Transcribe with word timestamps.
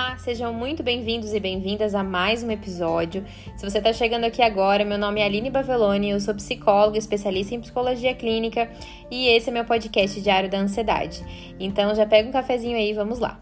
Olá, 0.00 0.16
sejam 0.16 0.54
muito 0.54 0.80
bem-vindos 0.80 1.34
e 1.34 1.40
bem-vindas 1.40 1.92
a 1.92 2.04
mais 2.04 2.44
um 2.44 2.52
episódio. 2.52 3.26
Se 3.56 3.68
você 3.68 3.78
está 3.78 3.92
chegando 3.92 4.22
aqui 4.22 4.40
agora, 4.40 4.84
meu 4.84 4.96
nome 4.96 5.20
é 5.20 5.24
Aline 5.24 5.50
Baveloni, 5.50 6.10
eu 6.10 6.20
sou 6.20 6.32
psicóloga, 6.36 6.96
especialista 6.96 7.56
em 7.56 7.60
psicologia 7.60 8.14
clínica 8.14 8.70
e 9.10 9.26
esse 9.26 9.50
é 9.50 9.52
meu 9.52 9.64
podcast 9.64 10.20
Diário 10.20 10.48
da 10.48 10.56
Ansiedade. 10.56 11.20
Então 11.58 11.92
já 11.96 12.06
pega 12.06 12.28
um 12.28 12.32
cafezinho 12.32 12.76
aí, 12.76 12.92
vamos 12.92 13.18
lá. 13.18 13.40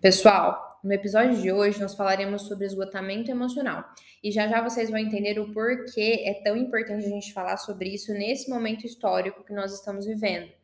Pessoal, 0.00 0.78
no 0.84 0.92
episódio 0.92 1.42
de 1.42 1.50
hoje 1.50 1.80
nós 1.80 1.96
falaremos 1.96 2.42
sobre 2.42 2.66
esgotamento 2.66 3.32
emocional. 3.32 3.84
E 4.22 4.30
já 4.30 4.46
já 4.46 4.62
vocês 4.62 4.90
vão 4.90 4.98
entender 4.98 5.40
o 5.40 5.52
porquê 5.52 6.22
é 6.24 6.34
tão 6.42 6.56
importante 6.56 7.04
a 7.04 7.08
gente 7.08 7.32
falar 7.32 7.56
sobre 7.56 7.88
isso 7.92 8.12
nesse 8.12 8.48
momento 8.48 8.86
histórico 8.86 9.44
que 9.44 9.52
nós 9.52 9.74
estamos 9.74 10.06
vivendo. 10.06 10.61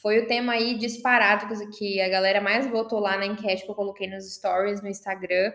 Foi 0.00 0.20
o 0.20 0.26
tema 0.28 0.52
aí 0.52 0.78
disparado 0.78 1.48
que 1.76 2.00
a 2.00 2.08
galera 2.08 2.40
mais 2.40 2.66
votou 2.68 3.00
lá 3.00 3.16
na 3.16 3.26
enquete 3.26 3.64
que 3.64 3.70
eu 3.70 3.74
coloquei 3.74 4.08
nos 4.08 4.32
stories 4.32 4.80
no 4.80 4.88
Instagram. 4.88 5.52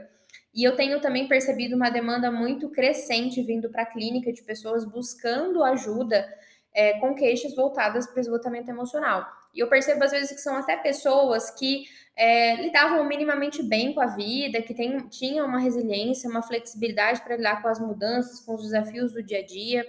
E 0.54 0.64
eu 0.64 0.76
tenho 0.76 1.00
também 1.00 1.28
percebido 1.28 1.76
uma 1.76 1.90
demanda 1.90 2.30
muito 2.30 2.70
crescente 2.70 3.42
vindo 3.42 3.70
para 3.70 3.84
a 3.84 3.86
clínica 3.86 4.34
de 4.34 4.44
pessoas 4.44 4.84
buscando 4.84 5.64
ajuda 5.64 6.28
é, 6.74 7.00
com 7.00 7.16
queixas 7.16 7.56
voltadas 7.56 8.06
para 8.06 8.20
esgotamento 8.20 8.70
emocional. 8.70 9.26
E 9.54 9.60
eu 9.60 9.70
percebo 9.70 10.04
às 10.04 10.12
vezes 10.12 10.32
que 10.32 10.42
são 10.42 10.58
até 10.58 10.76
pessoas 10.76 11.50
que 11.52 11.86
é, 12.16 12.56
lidavam 12.56 13.06
minimamente 13.06 13.64
bem 13.64 13.94
com 13.94 14.02
a 14.02 14.08
vida, 14.08 14.62
que 14.62 14.74
tem, 14.74 15.08
tinham 15.08 15.48
uma 15.48 15.60
resiliência, 15.60 16.30
uma 16.30 16.42
flexibilidade 16.42 17.22
para 17.22 17.38
lidar 17.38 17.62
com 17.62 17.70
as 17.70 17.80
mudanças, 17.80 18.42
com 18.42 18.56
os 18.56 18.64
desafios 18.64 19.14
do 19.14 19.24
dia 19.24 19.40
a 19.40 19.46
dia, 19.46 19.88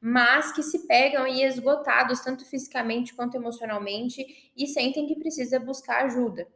mas 0.00 0.52
que 0.52 0.62
se 0.62 0.86
pegam 0.86 1.26
e 1.26 1.44
esgotados 1.44 2.20
tanto 2.20 2.44
fisicamente 2.44 3.14
quanto 3.14 3.36
emocionalmente 3.36 4.52
e 4.56 4.66
sentem 4.66 5.06
que 5.06 5.16
precisa 5.16 5.60
buscar 5.60 6.04
ajuda. 6.04 6.48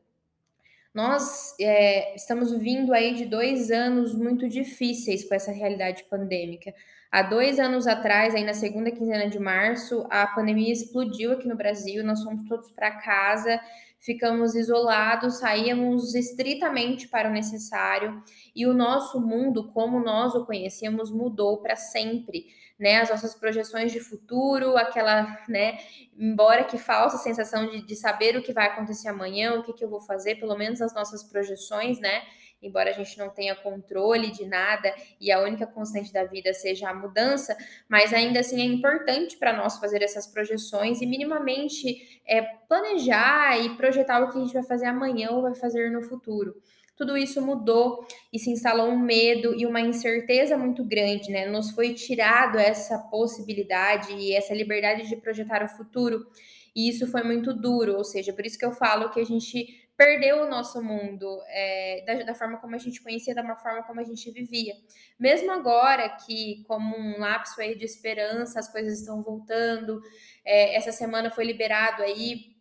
Nós 0.94 1.54
é, 1.60 2.14
estamos 2.14 2.52
vindo 2.52 2.94
aí 2.94 3.14
de 3.14 3.26
dois 3.26 3.70
anos 3.70 4.14
muito 4.14 4.48
difíceis 4.48 5.28
com 5.28 5.34
essa 5.34 5.50
realidade 5.50 6.04
pandêmica. 6.04 6.72
Há 7.10 7.22
dois 7.22 7.58
anos 7.58 7.86
atrás, 7.86 8.34
aí 8.34 8.44
na 8.44 8.54
segunda 8.54 8.90
quinzena 8.90 9.28
de 9.28 9.38
março, 9.38 10.06
a 10.08 10.26
pandemia 10.26 10.72
explodiu 10.72 11.32
aqui 11.32 11.46
no 11.46 11.56
Brasil, 11.56 12.04
nós 12.04 12.22
fomos 12.22 12.48
todos 12.48 12.70
para 12.70 12.92
casa, 12.92 13.60
ficamos 14.00 14.54
isolados, 14.54 15.38
saíamos 15.38 16.14
estritamente 16.14 17.08
para 17.08 17.28
o 17.28 17.32
necessário 17.32 18.22
e 18.54 18.66
o 18.66 18.74
nosso 18.74 19.20
mundo, 19.20 19.70
como 19.72 19.98
nós 19.98 20.34
o 20.34 20.44
conhecíamos, 20.44 21.10
mudou 21.10 21.58
para 21.58 21.74
sempre. 21.74 22.46
Né, 22.76 23.00
as 23.00 23.08
nossas 23.08 23.36
projeções 23.36 23.92
de 23.92 24.00
futuro, 24.00 24.76
aquela, 24.76 25.44
né, 25.48 25.78
embora 26.18 26.64
que 26.64 26.76
falsa 26.76 27.16
sensação 27.18 27.70
de, 27.70 27.86
de 27.86 27.94
saber 27.94 28.36
o 28.36 28.42
que 28.42 28.52
vai 28.52 28.66
acontecer 28.66 29.06
amanhã, 29.06 29.54
o 29.54 29.62
que, 29.62 29.72
que 29.72 29.84
eu 29.84 29.88
vou 29.88 30.00
fazer, 30.00 30.40
pelo 30.40 30.56
menos 30.58 30.82
as 30.82 30.92
nossas 30.92 31.22
projeções, 31.22 32.00
né, 32.00 32.24
embora 32.64 32.90
a 32.90 32.92
gente 32.92 33.16
não 33.18 33.28
tenha 33.28 33.54
controle 33.54 34.30
de 34.30 34.46
nada 34.46 34.92
e 35.20 35.30
a 35.30 35.40
única 35.40 35.66
constante 35.66 36.12
da 36.12 36.24
vida 36.24 36.52
seja 36.52 36.88
a 36.88 36.94
mudança, 36.94 37.56
mas 37.88 38.12
ainda 38.12 38.40
assim 38.40 38.60
é 38.60 38.64
importante 38.64 39.36
para 39.36 39.52
nós 39.52 39.78
fazer 39.78 40.02
essas 40.02 40.26
projeções 40.26 41.00
e 41.00 41.06
minimamente 41.06 42.20
é, 42.26 42.42
planejar 42.42 43.56
e 43.60 43.76
projetar 43.76 44.22
o 44.22 44.30
que 44.30 44.38
a 44.38 44.40
gente 44.40 44.54
vai 44.54 44.64
fazer 44.64 44.86
amanhã 44.86 45.30
ou 45.30 45.42
vai 45.42 45.54
fazer 45.54 45.90
no 45.90 46.02
futuro 46.02 46.54
tudo 46.96 47.16
isso 47.16 47.40
mudou 47.42 48.06
e 48.32 48.38
se 48.38 48.50
instalou 48.50 48.88
um 48.88 48.98
medo 48.98 49.54
e 49.54 49.66
uma 49.66 49.80
incerteza 49.80 50.56
muito 50.56 50.84
grande, 50.84 51.30
né? 51.30 51.46
Nos 51.46 51.70
foi 51.70 51.94
tirado 51.94 52.58
essa 52.58 52.98
possibilidade 52.98 54.12
e 54.12 54.34
essa 54.34 54.54
liberdade 54.54 55.08
de 55.08 55.16
projetar 55.16 55.62
o 55.64 55.68
futuro, 55.68 56.26
e 56.74 56.88
isso 56.88 57.06
foi 57.06 57.22
muito 57.22 57.52
duro, 57.52 57.96
ou 57.96 58.04
seja, 58.04 58.32
por 58.32 58.44
isso 58.44 58.58
que 58.58 58.64
eu 58.64 58.72
falo 58.72 59.10
que 59.10 59.20
a 59.20 59.24
gente 59.24 59.84
perdeu 59.96 60.42
o 60.42 60.50
nosso 60.50 60.82
mundo 60.82 61.40
é, 61.46 62.04
da, 62.04 62.24
da, 62.24 62.34
forma 62.34 62.58
como 62.58 62.74
a 62.74 62.78
gente 62.78 63.00
conhecia, 63.00 63.34
da 63.34 63.56
forma 63.56 63.82
como 63.84 64.00
a 64.00 64.04
gente 64.04 64.28
vivia. 64.30 64.74
Mesmo 65.18 65.52
agora 65.52 66.08
que, 66.08 66.64
como 66.66 66.96
um 66.96 67.20
lapso 67.20 67.60
aí 67.60 67.76
de 67.76 67.84
esperança, 67.84 68.58
as 68.58 68.70
coisas 68.70 68.98
estão 68.98 69.22
voltando, 69.22 70.00
é, 70.44 70.74
essa 70.74 70.90
semana 70.90 71.30
foi 71.30 71.44
liberado 71.44 72.02
aí 72.02 72.53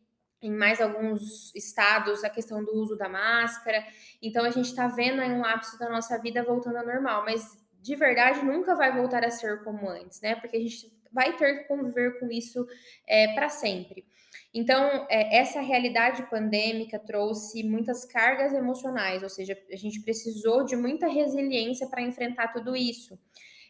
em 0.43 0.51
mais 0.51 0.81
alguns 0.81 1.53
estados 1.55 2.23
a 2.23 2.29
questão 2.29 2.63
do 2.63 2.73
uso 2.75 2.95
da 2.95 3.09
máscara, 3.09 3.83
então 4.21 4.43
a 4.43 4.51
gente 4.51 4.67
está 4.67 4.87
vendo 4.87 5.21
aí 5.21 5.31
um 5.31 5.41
lapso 5.41 5.77
da 5.79 5.89
nossa 5.89 6.17
vida 6.19 6.43
voltando 6.43 6.77
ao 6.77 6.85
normal, 6.85 7.23
mas 7.25 7.57
de 7.81 7.95
verdade 7.95 8.45
nunca 8.45 8.75
vai 8.75 8.95
voltar 8.95 9.23
a 9.25 9.31
ser 9.31 9.63
como 9.63 9.89
antes, 9.89 10.21
né? 10.21 10.35
Porque 10.35 10.57
a 10.57 10.59
gente 10.59 10.91
vai 11.11 11.35
ter 11.37 11.59
que 11.59 11.67
conviver 11.67 12.19
com 12.19 12.31
isso 12.31 12.65
é, 13.07 13.33
para 13.35 13.49
sempre. 13.49 14.05
Então, 14.53 15.07
é, 15.09 15.37
essa 15.37 15.61
realidade 15.61 16.29
pandêmica 16.29 16.99
trouxe 16.99 17.63
muitas 17.63 18.05
cargas 18.05 18.53
emocionais, 18.53 19.23
ou 19.23 19.29
seja, 19.29 19.57
a 19.71 19.75
gente 19.75 20.01
precisou 20.01 20.63
de 20.63 20.75
muita 20.75 21.07
resiliência 21.07 21.87
para 21.87 22.01
enfrentar 22.01 22.49
tudo 22.49 22.75
isso. 22.75 23.19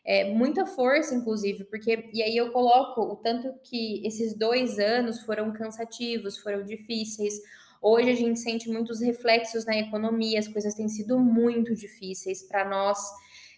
É, 0.06 0.26
muita 0.26 0.66
força, 0.66 1.16
inclusive, 1.16 1.64
porque, 1.66 2.10
e 2.14 2.22
aí 2.22 2.36
eu 2.36 2.52
coloco 2.52 3.02
o 3.02 3.16
tanto 3.16 3.54
que 3.64 4.06
esses 4.06 4.38
dois 4.38 4.78
anos 4.78 5.22
foram 5.22 5.54
cansativos, 5.54 6.38
foram 6.38 6.64
difíceis. 6.64 7.36
Hoje 7.82 8.10
a 8.10 8.16
gente 8.16 8.40
sente 8.40 8.70
muitos 8.70 9.00
reflexos 9.00 9.66
na 9.66 9.78
economia, 9.78 10.40
as 10.40 10.48
coisas 10.48 10.74
têm 10.74 10.90
sido 10.90 11.18
muito 11.20 11.74
difíceis 11.74 12.44
para 12.44 12.68
nós, 12.68 12.98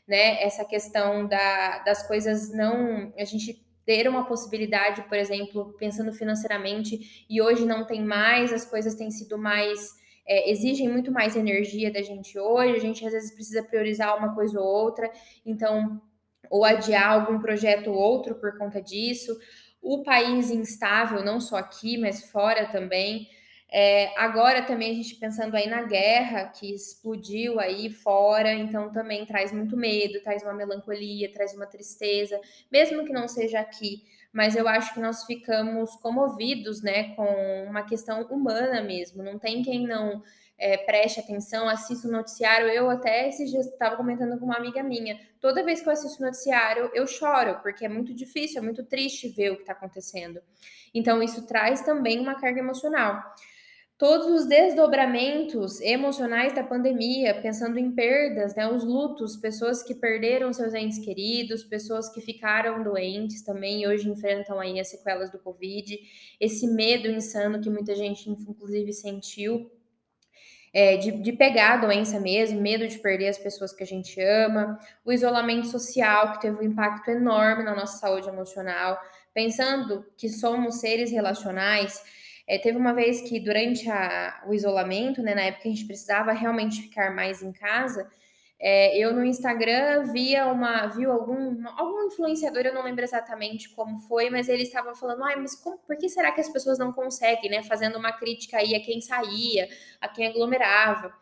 né? 0.08 0.42
Essa 0.44 0.64
questão 0.64 1.28
da, 1.28 1.80
das 1.80 2.08
coisas 2.08 2.52
não. 2.52 3.12
A 3.18 3.24
gente 3.24 3.66
ter 3.84 4.08
uma 4.08 4.26
possibilidade, 4.26 5.04
por 5.04 5.18
exemplo, 5.18 5.76
pensando 5.80 6.12
financeiramente, 6.14 7.26
e 7.30 7.42
hoje 7.42 7.66
não 7.66 7.86
tem 7.86 8.04
mais, 8.04 8.52
as 8.54 8.66
coisas 8.66 8.96
têm 8.96 9.10
sido 9.10 9.38
mais. 9.38 9.94
É, 10.28 10.50
exigem 10.52 10.90
muito 10.90 11.12
mais 11.12 11.36
energia 11.36 11.94
da 11.94 12.02
gente 12.02 12.38
hoje, 12.38 12.76
a 12.76 12.80
gente 12.80 13.06
às 13.06 13.14
vezes 13.14 13.32
precisa 13.32 13.62
priorizar 13.62 14.18
uma 14.18 14.34
coisa 14.34 14.60
ou 14.60 14.66
outra, 14.66 15.12
então, 15.46 16.02
ou 16.50 16.64
adiar 16.64 17.10
algum 17.10 17.40
projeto 17.40 17.92
ou 17.92 17.98
outro 17.98 18.36
por 18.36 18.58
conta 18.58 18.82
disso. 18.82 19.38
O 19.82 20.04
país 20.04 20.50
instável, 20.50 21.24
não 21.24 21.40
só 21.40 21.58
aqui, 21.58 21.98
mas 21.98 22.30
fora 22.30 22.66
também. 22.68 23.30
É, 23.72 24.18
agora 24.18 24.62
também 24.62 24.92
a 24.92 24.94
gente 24.94 25.16
pensando 25.16 25.56
aí 25.56 25.68
na 25.68 25.84
guerra 25.84 26.46
que 26.46 26.74
explodiu 26.74 27.60
aí 27.60 27.90
fora, 27.90 28.54
então 28.54 28.92
também 28.92 29.26
traz 29.26 29.52
muito 29.52 29.76
medo, 29.76 30.22
traz 30.22 30.44
uma 30.44 30.54
melancolia, 30.54 31.32
traz 31.32 31.54
uma 31.54 31.66
tristeza, 31.66 32.40
mesmo 32.72 33.04
que 33.06 33.12
não 33.12 33.28
seja 33.28 33.60
aqui, 33.60 34.04
mas 34.32 34.56
eu 34.56 34.68
acho 34.68 34.94
que 34.94 35.00
nós 35.00 35.26
ficamos 35.26 35.96
comovidos, 35.98 36.82
né, 36.82 37.16
com 37.16 37.66
uma 37.68 37.84
questão 37.84 38.22
humana 38.28 38.82
mesmo. 38.82 39.24
Não 39.24 39.40
tem 39.40 39.64
quem 39.64 39.88
não 39.88 40.22
é, 40.58 40.78
preste 40.78 41.20
atenção, 41.20 41.68
assista 41.68 42.08
o 42.08 42.12
noticiário. 42.12 42.68
Eu 42.68 42.90
até 42.90 43.28
esses 43.28 43.50
dias 43.50 43.66
estava 43.66 43.96
comentando 43.96 44.38
com 44.40 44.46
uma 44.46 44.58
amiga 44.58 44.82
minha. 44.84 45.20
Toda 45.42 45.64
vez 45.64 45.82
que 45.82 45.90
eu 45.90 45.94
assisto 45.94 46.22
o 46.22 46.26
noticiário, 46.26 46.90
eu 46.94 47.06
choro, 47.06 47.60
porque 47.62 47.86
é 47.86 47.90
muito 47.90 48.14
difícil, 48.14 48.60
é 48.60 48.62
muito 48.62 48.84
triste 48.84 49.30
ver 49.30 49.52
o 49.52 49.56
que 49.56 49.62
está 49.62 49.74
acontecendo. 49.74 50.42
Então, 50.94 51.22
isso 51.22 51.46
traz 51.46 51.82
também 51.82 52.20
uma 52.20 52.40
carga 52.40 52.60
emocional 52.60 53.22
todos 53.98 54.28
os 54.28 54.46
desdobramentos 54.46 55.80
emocionais 55.80 56.54
da 56.54 56.64
pandemia, 56.64 57.42
pensando 57.42 57.78
em 57.78 57.92
perdas, 57.92 58.54
né, 58.54 58.68
os 58.68 58.84
lutos, 58.84 59.38
pessoas 59.38 59.82
que 59.82 59.96
perderam 59.96 60.52
seus 60.52 60.74
entes 60.74 61.00
queridos, 61.00 61.64
pessoas 61.64 62.10
que 62.10 62.20
ficaram 62.20 62.84
doentes 62.84 63.42
também 63.42 63.84
e 63.84 63.88
hoje 63.88 64.10
enfrentam 64.10 64.60
aí 64.60 64.80
as 64.80 64.90
sequelas 64.90 65.32
do 65.32 65.40
Covid, 65.40 65.98
esse 66.40 66.68
medo 66.68 67.08
insano 67.08 67.62
que 67.62 67.70
muita 67.70 67.96
gente, 67.96 68.30
inclusive, 68.30 68.92
sentiu. 68.92 69.72
É, 70.78 70.98
de, 70.98 71.10
de 71.12 71.32
pegar 71.32 71.76
a 71.76 71.78
doença 71.78 72.20
mesmo, 72.20 72.60
medo 72.60 72.86
de 72.86 73.00
perder 73.00 73.30
as 73.30 73.38
pessoas 73.38 73.72
que 73.72 73.82
a 73.82 73.88
gente 73.88 74.20
ama, 74.20 74.78
o 75.06 75.14
isolamento 75.14 75.68
social, 75.68 76.34
que 76.34 76.42
teve 76.42 76.58
um 76.58 76.64
impacto 76.64 77.10
enorme 77.12 77.64
na 77.64 77.74
nossa 77.74 77.98
saúde 77.98 78.28
emocional, 78.28 79.00
pensando 79.34 80.06
que 80.18 80.28
somos 80.28 80.82
seres 80.82 81.12
relacionais, 81.12 82.04
é, 82.46 82.58
teve 82.58 82.78
uma 82.78 82.94
vez 82.94 83.22
que 83.22 83.40
durante 83.40 83.90
a, 83.90 84.44
o 84.46 84.54
isolamento, 84.54 85.22
né, 85.22 85.34
na 85.34 85.44
época 85.44 85.70
a 85.70 85.72
gente 85.72 85.86
precisava 85.86 86.34
realmente 86.34 86.82
ficar 86.82 87.16
mais 87.16 87.42
em 87.42 87.54
casa, 87.54 88.10
é, 88.68 88.98
eu 88.98 89.14
no 89.14 89.24
Instagram 89.24 90.12
via 90.12 90.48
uma, 90.48 90.88
viu 90.88 91.12
algum, 91.12 91.56
algum 91.78 92.08
influenciador, 92.08 92.64
eu 92.66 92.74
não 92.74 92.84
lembro 92.84 93.04
exatamente 93.04 93.70
como 93.70 94.00
foi, 94.00 94.32
mas 94.32 94.50
ele 94.50 94.64
estava 94.64 94.96
falando, 94.96 95.24
ai, 95.24 95.36
mas 95.36 95.54
como, 95.54 95.78
por 95.78 95.96
que 95.96 96.10
será 96.10 96.32
que 96.32 96.42
as 96.42 96.50
pessoas 96.50 96.80
não 96.80 96.92
conseguem, 96.92 97.52
né? 97.52 97.62
Fazendo 97.62 98.00
uma 98.00 98.12
crítica 98.12 98.58
aí 98.58 98.74
a 98.74 98.84
quem 98.84 99.00
saía, 99.02 99.70
a 100.02 100.08
quem 100.08 100.26
aglomerava. 100.26 101.14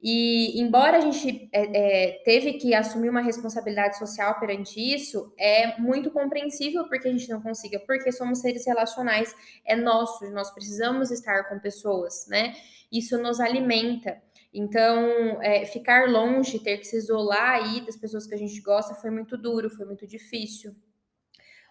E 0.00 0.62
embora 0.62 0.98
a 0.98 1.00
gente 1.00 1.48
é, 1.52 2.10
é, 2.12 2.22
teve 2.24 2.52
que 2.52 2.72
assumir 2.72 3.08
uma 3.08 3.20
responsabilidade 3.20 3.98
social 3.98 4.38
perante 4.38 4.78
isso, 4.78 5.34
é 5.36 5.76
muito 5.80 6.12
compreensível 6.12 6.86
porque 6.86 7.08
a 7.08 7.10
gente 7.10 7.28
não 7.28 7.42
consiga, 7.42 7.80
porque 7.80 8.12
somos 8.12 8.38
seres 8.38 8.64
relacionais, 8.64 9.34
é 9.64 9.74
nosso, 9.74 10.30
nós 10.30 10.52
precisamos 10.52 11.10
estar 11.10 11.48
com 11.48 11.58
pessoas, 11.58 12.28
né? 12.28 12.54
Isso 12.92 13.18
nos 13.18 13.40
alimenta. 13.40 14.24
Então, 14.58 15.42
é, 15.42 15.66
ficar 15.66 16.08
longe, 16.08 16.58
ter 16.58 16.78
que 16.78 16.86
se 16.86 16.96
isolar 16.96 17.56
aí 17.56 17.82
das 17.82 17.94
pessoas 17.94 18.26
que 18.26 18.34
a 18.34 18.38
gente 18.38 18.58
gosta 18.62 18.94
foi 18.94 19.10
muito 19.10 19.36
duro, 19.36 19.68
foi 19.68 19.84
muito 19.84 20.06
difícil. 20.06 20.74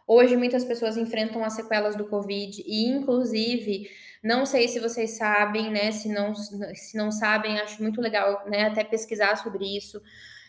Hoje, 0.08 0.38
muitas 0.38 0.64
pessoas 0.64 0.96
enfrentam 0.96 1.44
as 1.44 1.54
sequelas 1.54 1.96
do 1.96 2.06
Covid 2.06 2.64
e, 2.64 2.86
inclusive, 2.86 3.90
não 4.24 4.46
sei 4.46 4.68
se 4.68 4.80
vocês 4.80 5.18
sabem, 5.18 5.72
né? 5.72 5.92
Se 5.92 6.08
não, 6.10 6.36
se 6.36 6.96
não 6.96 7.12
sabem, 7.12 7.60
acho 7.60 7.82
muito 7.82 8.00
legal, 8.00 8.48
né? 8.48 8.66
Até 8.66 8.84
pesquisar 8.84 9.36
sobre 9.38 9.66
isso. 9.66 10.00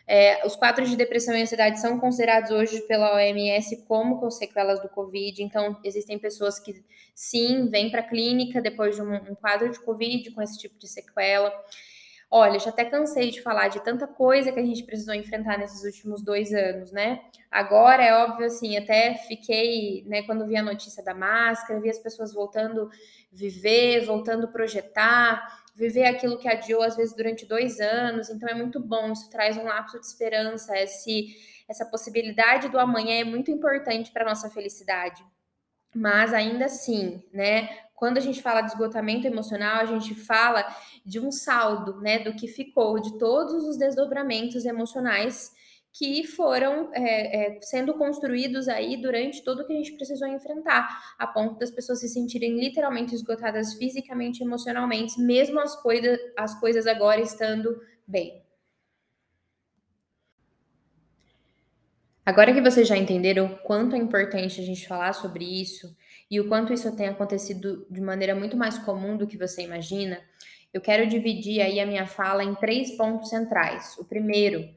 É, 0.06 0.46
os 0.46 0.54
quadros 0.54 0.90
de 0.90 0.96
depressão 0.96 1.34
e 1.34 1.40
ansiedade 1.40 1.80
são 1.80 1.98
considerados 1.98 2.50
hoje 2.50 2.82
pela 2.82 3.14
OMS 3.14 3.82
como 3.88 4.30
sequelas 4.30 4.78
do 4.82 4.90
Covid. 4.90 5.42
Então, 5.42 5.80
existem 5.82 6.18
pessoas 6.18 6.60
que, 6.60 6.84
sim, 7.14 7.66
vêm 7.70 7.90
para 7.90 8.00
a 8.00 8.06
clínica 8.06 8.60
depois 8.60 8.94
de 8.94 9.00
um, 9.00 9.14
um 9.14 9.34
quadro 9.34 9.70
de 9.70 9.80
Covid 9.80 10.32
com 10.32 10.42
esse 10.42 10.58
tipo 10.58 10.78
de 10.78 10.86
sequela. 10.86 11.50
Olha, 12.28 12.58
já 12.58 12.70
até 12.70 12.84
cansei 12.84 13.30
de 13.30 13.40
falar 13.40 13.68
de 13.68 13.82
tanta 13.84 14.06
coisa 14.06 14.50
que 14.50 14.58
a 14.58 14.64
gente 14.64 14.82
precisou 14.82 15.14
enfrentar 15.14 15.58
nesses 15.58 15.84
últimos 15.84 16.22
dois 16.22 16.52
anos, 16.52 16.90
né? 16.90 17.20
Agora 17.50 18.02
é 18.02 18.12
óbvio, 18.24 18.46
assim, 18.46 18.76
até 18.76 19.14
fiquei, 19.14 20.04
né, 20.06 20.22
quando 20.22 20.44
vi 20.44 20.56
a 20.56 20.62
notícia 20.62 21.04
da 21.04 21.14
máscara, 21.14 21.80
vi 21.80 21.88
as 21.88 21.98
pessoas 21.98 22.34
voltando 22.34 22.90
viver, 23.30 24.04
voltando 24.06 24.48
projetar, 24.48 25.62
viver 25.74 26.06
aquilo 26.06 26.38
que 26.38 26.48
adiou 26.48 26.82
às 26.82 26.96
vezes 26.96 27.14
durante 27.14 27.46
dois 27.46 27.78
anos. 27.78 28.28
Então 28.30 28.48
é 28.48 28.54
muito 28.54 28.80
bom, 28.80 29.12
isso 29.12 29.30
traz 29.30 29.56
um 29.56 29.64
lapso 29.64 30.00
de 30.00 30.06
esperança, 30.06 30.76
esse, 30.76 31.36
essa 31.68 31.84
possibilidade 31.84 32.68
do 32.68 32.78
amanhã 32.78 33.20
é 33.20 33.24
muito 33.24 33.50
importante 33.50 34.10
para 34.10 34.24
nossa 34.24 34.50
felicidade. 34.50 35.22
Mas 35.94 36.34
ainda 36.34 36.64
assim, 36.64 37.22
né? 37.32 37.68
Quando 37.94 38.18
a 38.18 38.20
gente 38.20 38.42
fala 38.42 38.60
de 38.60 38.72
esgotamento 38.72 39.26
emocional, 39.26 39.80
a 39.80 39.86
gente 39.86 40.14
fala 40.14 40.66
de 41.06 41.20
um 41.20 41.30
saldo, 41.30 42.00
né, 42.00 42.18
do 42.18 42.34
que 42.34 42.48
ficou, 42.48 43.00
de 43.00 43.16
todos 43.16 43.64
os 43.64 43.78
desdobramentos 43.78 44.64
emocionais 44.64 45.52
que 45.92 46.24
foram 46.24 46.90
é, 46.92 47.56
é, 47.56 47.60
sendo 47.62 47.94
construídos 47.94 48.68
aí 48.68 49.00
durante 49.00 49.42
tudo 49.42 49.64
que 49.66 49.72
a 49.72 49.76
gente 49.76 49.92
precisou 49.92 50.28
enfrentar, 50.28 51.14
a 51.18 51.26
ponto 51.26 51.58
das 51.58 51.70
pessoas 51.70 52.00
se 52.00 52.08
sentirem 52.08 52.58
literalmente 52.58 53.14
esgotadas 53.14 53.74
fisicamente 53.74 54.40
e 54.40 54.44
emocionalmente, 54.44 55.18
mesmo 55.18 55.58
as, 55.58 55.74
coisa, 55.80 56.18
as 56.36 56.58
coisas 56.60 56.86
agora 56.86 57.20
estando 57.22 57.80
bem. 58.06 58.42
Agora 62.26 62.52
que 62.52 62.60
vocês 62.60 62.88
já 62.88 62.96
entenderam 62.96 63.46
o 63.46 63.58
quanto 63.58 63.94
é 63.94 63.98
importante 63.98 64.60
a 64.60 64.64
gente 64.64 64.86
falar 64.86 65.12
sobre 65.12 65.44
isso 65.44 65.96
e 66.30 66.40
o 66.40 66.48
quanto 66.48 66.72
isso 66.72 66.94
tem 66.96 67.06
acontecido 67.06 67.86
de 67.88 68.00
maneira 68.00 68.34
muito 68.34 68.56
mais 68.56 68.76
comum 68.78 69.16
do 69.16 69.26
que 69.26 69.38
você 69.38 69.62
imagina, 69.62 70.20
eu 70.76 70.80
quero 70.82 71.06
dividir 71.06 71.62
aí 71.62 71.80
a 71.80 71.86
minha 71.86 72.06
fala 72.06 72.44
em 72.44 72.54
três 72.54 72.90
pontos 72.98 73.30
centrais. 73.30 73.96
O 73.96 74.04
primeiro, 74.04 74.68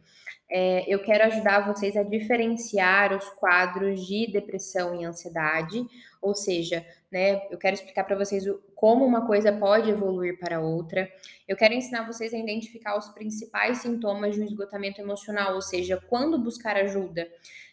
é, 0.49 0.85
eu 0.87 1.03
quero 1.03 1.25
ajudar 1.25 1.67
vocês 1.67 1.97
a 1.97 2.03
diferenciar 2.03 3.11
os 3.13 3.27
quadros 3.31 4.07
de 4.07 4.31
depressão 4.31 4.95
e 4.95 5.03
ansiedade, 5.03 5.85
ou 6.21 6.33
seja, 6.33 6.85
né, 7.11 7.41
eu 7.51 7.57
quero 7.57 7.73
explicar 7.73 8.05
para 8.05 8.15
vocês 8.15 8.47
o, 8.47 8.61
como 8.75 9.03
uma 9.03 9.27
coisa 9.27 9.51
pode 9.51 9.89
evoluir 9.89 10.39
para 10.39 10.61
outra. 10.61 11.11
Eu 11.45 11.57
quero 11.57 11.73
ensinar 11.73 12.07
vocês 12.07 12.33
a 12.33 12.37
identificar 12.37 12.97
os 12.97 13.09
principais 13.09 13.79
sintomas 13.79 14.35
de 14.35 14.41
um 14.41 14.45
esgotamento 14.45 15.01
emocional, 15.01 15.55
ou 15.55 15.61
seja, 15.61 16.01
quando 16.07 16.41
buscar 16.41 16.77
ajuda. 16.77 17.27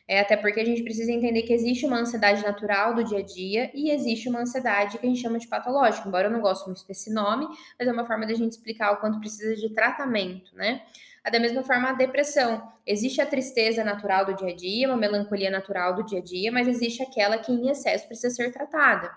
É, 0.08 0.20
até 0.20 0.36
porque 0.36 0.60
a 0.60 0.64
gente 0.64 0.84
precisa 0.84 1.10
entender 1.10 1.42
que 1.42 1.52
existe 1.52 1.84
uma 1.84 1.98
ansiedade 1.98 2.40
natural 2.42 2.94
do 2.94 3.02
dia 3.02 3.18
a 3.18 3.22
dia 3.22 3.70
e 3.74 3.90
existe 3.90 4.28
uma 4.28 4.40
ansiedade 4.40 4.98
que 4.98 5.06
a 5.06 5.08
gente 5.08 5.20
chama 5.20 5.38
de 5.38 5.48
patológica. 5.48 6.06
Embora 6.06 6.28
eu 6.28 6.30
não 6.30 6.40
goste 6.40 6.66
muito 6.66 6.86
desse 6.86 7.12
nome, 7.12 7.46
mas 7.78 7.88
é 7.88 7.92
uma 7.92 8.04
forma 8.04 8.24
da 8.24 8.34
gente 8.34 8.52
explicar 8.52 8.92
o 8.92 8.98
quanto 8.98 9.18
precisa 9.18 9.56
de 9.56 9.68
tratamento, 9.74 10.54
né? 10.54 10.82
Da 11.30 11.40
mesma 11.40 11.64
forma, 11.64 11.88
a 11.88 11.92
depressão. 11.92 12.70
Existe 12.86 13.20
a 13.20 13.26
tristeza 13.26 13.82
natural 13.82 14.24
do 14.24 14.34
dia 14.36 14.50
a 14.50 14.54
dia, 14.54 14.86
uma 14.86 14.96
melancolia 14.96 15.50
natural 15.50 15.96
do 15.96 16.04
dia 16.04 16.20
a 16.20 16.22
dia, 16.22 16.52
mas 16.52 16.68
existe 16.68 17.02
aquela 17.02 17.36
que 17.36 17.50
em 17.50 17.68
excesso 17.68 18.06
precisa 18.06 18.32
ser 18.32 18.52
tratada. 18.52 19.10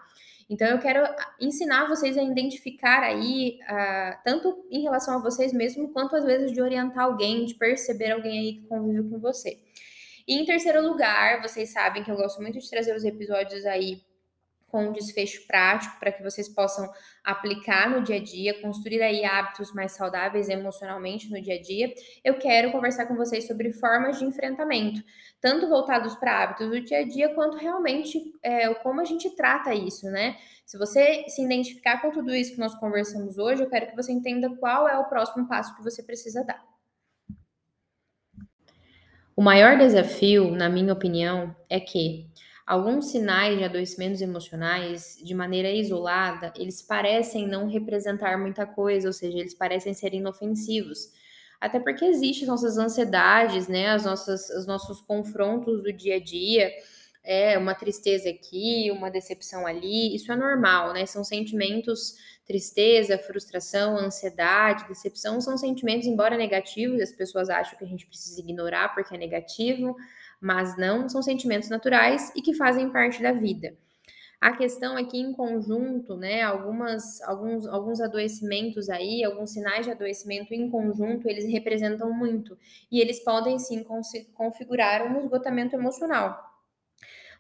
Então, 0.50 0.68
eu 0.68 0.80
quero 0.80 1.08
ensinar 1.40 1.88
vocês 1.88 2.18
a 2.18 2.24
identificar 2.24 3.04
aí, 3.04 3.60
uh, 3.62 4.18
tanto 4.26 4.66
em 4.72 4.82
relação 4.82 5.20
a 5.20 5.22
vocês 5.22 5.54
mesmos, 5.54 5.92
quanto 5.94 6.16
às 6.16 6.26
vezes 6.26 6.52
de 6.52 6.60
orientar 6.60 7.04
alguém, 7.04 7.46
de 7.46 7.54
perceber 7.54 8.10
alguém 8.12 8.40
aí 8.40 8.54
que 8.54 8.68
convive 8.68 9.08
com 9.08 9.20
você. 9.20 9.60
E 10.30 10.36
em 10.36 10.46
terceiro 10.46 10.80
lugar, 10.88 11.42
vocês 11.42 11.72
sabem 11.72 12.04
que 12.04 12.12
eu 12.12 12.16
gosto 12.16 12.40
muito 12.40 12.60
de 12.60 12.70
trazer 12.70 12.96
os 12.96 13.04
episódios 13.04 13.66
aí 13.66 14.04
com 14.68 14.86
um 14.86 14.92
desfecho 14.92 15.48
prático 15.48 16.00
para 16.00 16.12
que 16.12 16.22
vocês 16.22 16.48
possam 16.48 16.88
aplicar 17.24 17.90
no 17.90 18.04
dia 18.04 18.18
a 18.18 18.24
dia, 18.24 18.62
construir 18.62 19.02
aí 19.02 19.26
hábitos 19.26 19.74
mais 19.74 19.94
saudáveis 19.94 20.48
emocionalmente 20.48 21.32
no 21.32 21.42
dia 21.42 21.56
a 21.56 21.60
dia. 21.60 21.92
Eu 22.24 22.38
quero 22.38 22.72
conversar 22.72 23.08
com 23.08 23.16
vocês 23.16 23.48
sobre 23.48 23.74
formas 23.74 24.20
de 24.20 24.26
enfrentamento, 24.26 25.04
tanto 25.42 25.68
voltados 25.68 26.14
para 26.18 26.44
hábitos 26.44 26.70
do 26.70 26.80
dia 26.80 27.00
a 27.00 27.08
dia, 27.08 27.34
quanto 27.34 27.58
realmente 27.58 28.32
é, 28.44 28.72
como 28.76 29.02
a 29.02 29.06
gente 29.06 29.36
trata 29.36 29.74
isso, 29.74 30.06
né? 30.12 30.38
Se 30.64 30.78
você 30.78 31.26
se 31.28 31.44
identificar 31.44 32.04
com 32.04 32.12
tudo 32.12 32.36
isso 32.36 32.54
que 32.54 32.60
nós 32.60 32.76
conversamos 32.76 33.40
hoje, 33.40 33.64
eu 33.64 33.70
quero 33.72 33.88
que 33.88 33.96
você 33.96 34.12
entenda 34.12 34.56
qual 34.58 34.88
é 34.88 34.96
o 34.96 35.06
próximo 35.06 35.48
passo 35.48 35.76
que 35.76 35.84
você 35.84 36.04
precisa 36.04 36.44
dar. 36.44 36.64
O 39.40 39.42
maior 39.42 39.78
desafio, 39.78 40.52
na 40.52 40.68
minha 40.68 40.92
opinião, 40.92 41.56
é 41.70 41.80
que 41.80 42.28
alguns 42.68 43.06
sinais 43.06 43.58
de 43.58 43.64
adoecimentos 43.64 44.20
emocionais, 44.20 45.18
de 45.24 45.34
maneira 45.34 45.72
isolada, 45.72 46.52
eles 46.58 46.82
parecem 46.82 47.48
não 47.48 47.66
representar 47.66 48.38
muita 48.38 48.66
coisa, 48.66 49.08
ou 49.08 49.14
seja, 49.14 49.38
eles 49.38 49.54
parecem 49.54 49.94
ser 49.94 50.14
inofensivos. 50.14 51.14
Até 51.58 51.80
porque 51.80 52.04
existem 52.04 52.50
nossas 52.50 52.78
ansiedades, 52.78 53.70
né, 53.70 53.92
as 53.92 54.04
nossas, 54.04 54.50
os 54.50 54.68
nossos 54.68 55.00
confrontos 55.00 55.84
do 55.84 55.94
dia 55.94 56.18
a 56.18 56.20
dia, 56.20 56.70
é 57.24 57.58
uma 57.58 57.74
tristeza 57.74 58.30
aqui, 58.30 58.92
uma 58.92 59.10
decepção 59.10 59.66
ali, 59.66 60.14
isso 60.14 60.30
é 60.34 60.36
normal, 60.36 60.92
né? 60.92 61.06
São 61.06 61.24
sentimentos, 61.24 62.16
tristeza, 62.50 63.16
frustração, 63.16 63.96
ansiedade, 63.96 64.88
decepção, 64.88 65.40
são 65.40 65.56
sentimentos, 65.56 66.08
embora 66.08 66.36
negativos, 66.36 67.00
as 67.00 67.12
pessoas 67.12 67.48
acham 67.48 67.78
que 67.78 67.86
a 67.86 67.88
gente 67.88 68.08
precisa 68.08 68.40
ignorar 68.40 68.96
porque 68.96 69.14
é 69.14 69.20
negativo, 69.20 69.96
mas 70.42 70.76
não, 70.76 71.08
são 71.08 71.22
sentimentos 71.22 71.70
naturais 71.70 72.32
e 72.36 72.42
que 72.42 72.56
fazem 72.56 72.90
parte 72.90 73.22
da 73.22 73.32
vida. 73.32 73.78
A 74.42 74.54
questão 74.58 74.98
é 74.98 75.04
que, 75.04 75.20
em 75.20 75.32
conjunto, 75.32 76.18
né, 76.18 76.42
algumas, 76.42 77.22
alguns, 77.22 77.68
alguns 77.68 78.02
adoecimentos 78.02 78.90
aí, 78.90 79.24
alguns 79.24 79.52
sinais 79.52 79.86
de 79.86 79.92
adoecimento 79.92 80.52
em 80.52 80.72
conjunto, 80.72 81.30
eles 81.30 81.46
representam 81.46 82.12
muito. 82.12 82.58
E 82.92 83.00
eles 83.00 83.20
podem 83.20 83.60
sim 83.60 83.86
configurar 84.34 85.06
um 85.06 85.20
esgotamento 85.20 85.76
emocional. 85.76 86.49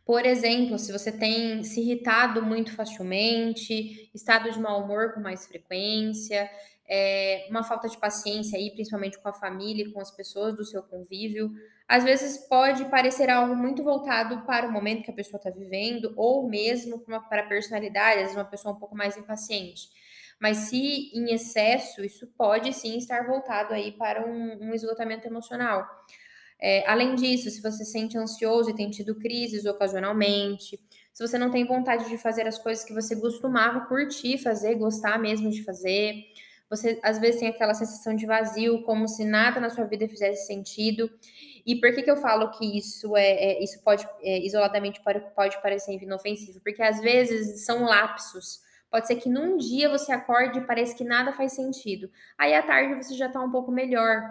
Por 0.09 0.25
exemplo, 0.25 0.79
se 0.79 0.91
você 0.91 1.11
tem 1.11 1.63
se 1.63 1.81
irritado 1.81 2.41
muito 2.41 2.75
facilmente, 2.75 4.09
estado 4.11 4.51
de 4.51 4.59
mau 4.59 4.83
humor 4.83 5.13
com 5.13 5.19
mais 5.19 5.45
frequência, 5.45 6.49
é, 6.89 7.45
uma 7.47 7.61
falta 7.61 7.87
de 7.87 7.95
paciência 7.95 8.57
aí, 8.57 8.71
principalmente 8.71 9.19
com 9.19 9.29
a 9.29 9.33
família 9.33 9.85
e 9.85 9.91
com 9.91 10.01
as 10.01 10.09
pessoas 10.09 10.55
do 10.55 10.65
seu 10.65 10.81
convívio, 10.81 11.51
às 11.87 12.03
vezes 12.03 12.39
pode 12.47 12.85
parecer 12.85 13.29
algo 13.29 13.55
muito 13.55 13.83
voltado 13.83 14.41
para 14.47 14.67
o 14.67 14.71
momento 14.71 15.03
que 15.03 15.11
a 15.11 15.13
pessoa 15.13 15.37
está 15.37 15.51
vivendo, 15.51 16.11
ou 16.17 16.49
mesmo 16.49 17.05
para 17.29 17.43
a 17.43 17.47
personalidade, 17.47 18.15
às 18.15 18.21
vezes 18.21 18.35
uma 18.35 18.45
pessoa 18.45 18.73
um 18.73 18.79
pouco 18.79 18.97
mais 18.97 19.15
impaciente. 19.15 19.89
Mas 20.41 20.57
se 20.57 21.11
em 21.13 21.35
excesso, 21.35 22.03
isso 22.03 22.25
pode 22.35 22.73
sim 22.73 22.97
estar 22.97 23.27
voltado 23.27 23.75
aí 23.75 23.91
para 23.91 24.27
um, 24.27 24.69
um 24.69 24.73
esgotamento 24.73 25.27
emocional. 25.27 25.87
É, 26.61 26.87
além 26.89 27.15
disso, 27.15 27.49
se 27.49 27.61
você 27.61 27.85
se 27.85 27.91
sente 27.91 28.17
ansioso 28.17 28.69
e 28.69 28.75
tem 28.75 28.89
tido 28.89 29.15
crises 29.15 29.65
ocasionalmente, 29.65 30.79
se 31.13 31.27
você 31.27 31.37
não 31.37 31.51
tem 31.51 31.65
vontade 31.65 32.09
de 32.09 32.17
fazer 32.17 32.47
as 32.47 32.59
coisas 32.59 32.83
que 32.83 32.93
você 32.93 33.15
costumava 33.15 33.81
curtir 33.87 34.37
fazer, 34.37 34.75
gostar 34.75 35.17
mesmo 35.17 35.49
de 35.49 35.63
fazer, 35.63 36.25
você 36.69 36.99
às 37.01 37.17
vezes 37.17 37.39
tem 37.39 37.49
aquela 37.49 37.73
sensação 37.73 38.15
de 38.15 38.25
vazio, 38.25 38.83
como 38.83 39.07
se 39.07 39.25
nada 39.25 39.59
na 39.59 39.69
sua 39.69 39.85
vida 39.85 40.07
fizesse 40.07 40.45
sentido. 40.45 41.09
E 41.65 41.75
por 41.75 41.93
que, 41.93 42.03
que 42.03 42.11
eu 42.11 42.17
falo 42.17 42.51
que 42.51 42.77
isso 42.77 43.17
é, 43.17 43.31
é 43.31 43.63
isso 43.63 43.81
pode 43.83 44.07
é, 44.21 44.39
isoladamente 44.39 45.01
pode, 45.01 45.19
pode 45.35 45.61
parecer 45.61 46.01
inofensivo? 46.01 46.59
Porque 46.61 46.81
às 46.81 47.01
vezes 47.01 47.65
são 47.65 47.85
lapsos. 47.85 48.61
Pode 48.91 49.07
ser 49.07 49.15
que 49.15 49.29
num 49.29 49.57
dia 49.57 49.89
você 49.89 50.11
acorde 50.11 50.59
e 50.59 50.65
parece 50.65 50.95
que 50.95 51.03
nada 51.03 51.33
faz 51.33 51.53
sentido. 51.53 52.09
Aí 52.37 52.53
à 52.53 52.61
tarde 52.61 53.03
você 53.03 53.15
já 53.15 53.27
está 53.27 53.41
um 53.41 53.51
pouco 53.51 53.71
melhor. 53.71 54.21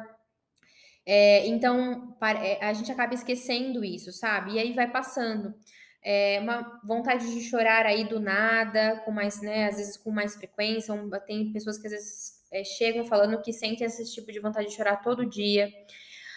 É, 1.11 1.47
então, 1.47 2.15
é, 2.23 2.63
a 2.63 2.71
gente 2.75 2.93
acaba 2.93 3.15
esquecendo 3.15 3.83
isso, 3.83 4.13
sabe? 4.13 4.53
E 4.53 4.59
aí 4.59 4.75
vai 4.75 4.91
passando. 4.91 5.55
É, 6.05 6.39
uma 6.41 6.81
vontade 6.85 7.33
de 7.33 7.41
chorar 7.41 7.87
aí 7.87 8.05
do 8.07 8.21
nada, 8.21 9.01
com 9.07 9.11
mais, 9.11 9.41
né? 9.41 9.69
Às 9.69 9.77
vezes 9.79 9.97
com 9.97 10.11
mais 10.11 10.37
frequência. 10.37 10.95
Tem 11.27 11.51
pessoas 11.51 11.79
que 11.79 11.87
às 11.87 11.95
vezes 11.95 12.33
é, 12.53 12.63
chegam 12.63 13.07
falando 13.07 13.41
que 13.41 13.55
sentem 13.55 13.87
esse 13.87 14.05
tipo 14.15 14.31
de 14.31 14.39
vontade 14.39 14.69
de 14.69 14.75
chorar 14.75 14.99
todo 14.99 15.25
dia. 15.25 15.73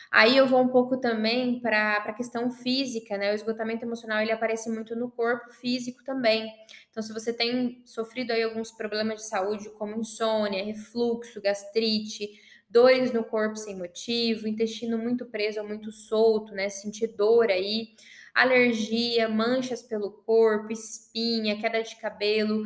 Aí 0.09 0.37
eu 0.37 0.47
vou 0.47 0.61
um 0.61 0.69
pouco 0.69 0.97
também 1.01 1.59
para 1.59 1.97
a 1.97 2.13
questão 2.13 2.49
física, 2.49 3.17
né? 3.17 3.31
O 3.31 3.35
esgotamento 3.35 3.83
emocional 3.83 4.21
ele 4.21 4.31
aparece 4.31 4.69
muito 4.69 4.95
no 4.95 5.11
corpo 5.11 5.51
físico 5.51 6.01
também. 6.05 6.49
Então, 6.89 7.03
se 7.03 7.13
você 7.13 7.33
tem 7.33 7.81
sofrido 7.85 8.31
aí 8.31 8.43
alguns 8.43 8.71
problemas 8.71 9.17
de 9.17 9.27
saúde, 9.27 9.69
como 9.71 9.99
insônia, 9.99 10.63
refluxo, 10.63 11.41
gastrite, 11.41 12.29
dores 12.71 13.11
no 13.11 13.23
corpo 13.23 13.55
sem 13.55 13.75
motivo, 13.75 14.47
intestino 14.47 14.97
muito 14.97 15.25
preso 15.25 15.59
ou 15.59 15.67
muito 15.67 15.91
solto, 15.91 16.53
né? 16.53 16.69
Sentir 16.69 17.07
dor 17.07 17.49
aí. 17.51 17.89
alergia, 18.33 19.27
manchas 19.27 19.83
pelo 19.83 20.09
corpo, 20.09 20.71
espinha, 20.71 21.59
queda 21.59 21.83
de 21.83 21.95
cabelo, 21.97 22.63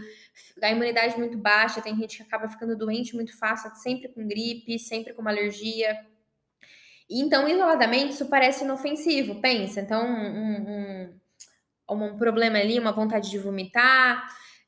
a 0.61 0.71
imunidade 0.71 1.17
muito 1.17 1.37
baixa, 1.37 1.81
tem 1.81 1.95
gente 1.95 2.17
que 2.17 2.23
acaba 2.23 2.47
ficando 2.47 2.77
doente 2.77 3.15
muito 3.15 3.37
fácil, 3.37 3.73
sempre 3.75 4.09
com 4.09 4.27
gripe, 4.27 4.77
sempre 4.77 5.13
com 5.13 5.21
uma 5.21 5.31
alergia. 5.31 6.05
Então, 7.09 7.47
isoladamente, 7.47 8.13
isso 8.13 8.27
parece 8.27 8.63
inofensivo, 8.63 9.41
pensa. 9.41 9.81
Então, 9.81 10.05
um, 10.05 11.09
um, 11.89 11.95
um 11.95 12.17
problema 12.17 12.57
ali, 12.59 12.79
uma 12.79 12.91
vontade 12.91 13.29
de 13.29 13.37
vomitar, 13.37 14.27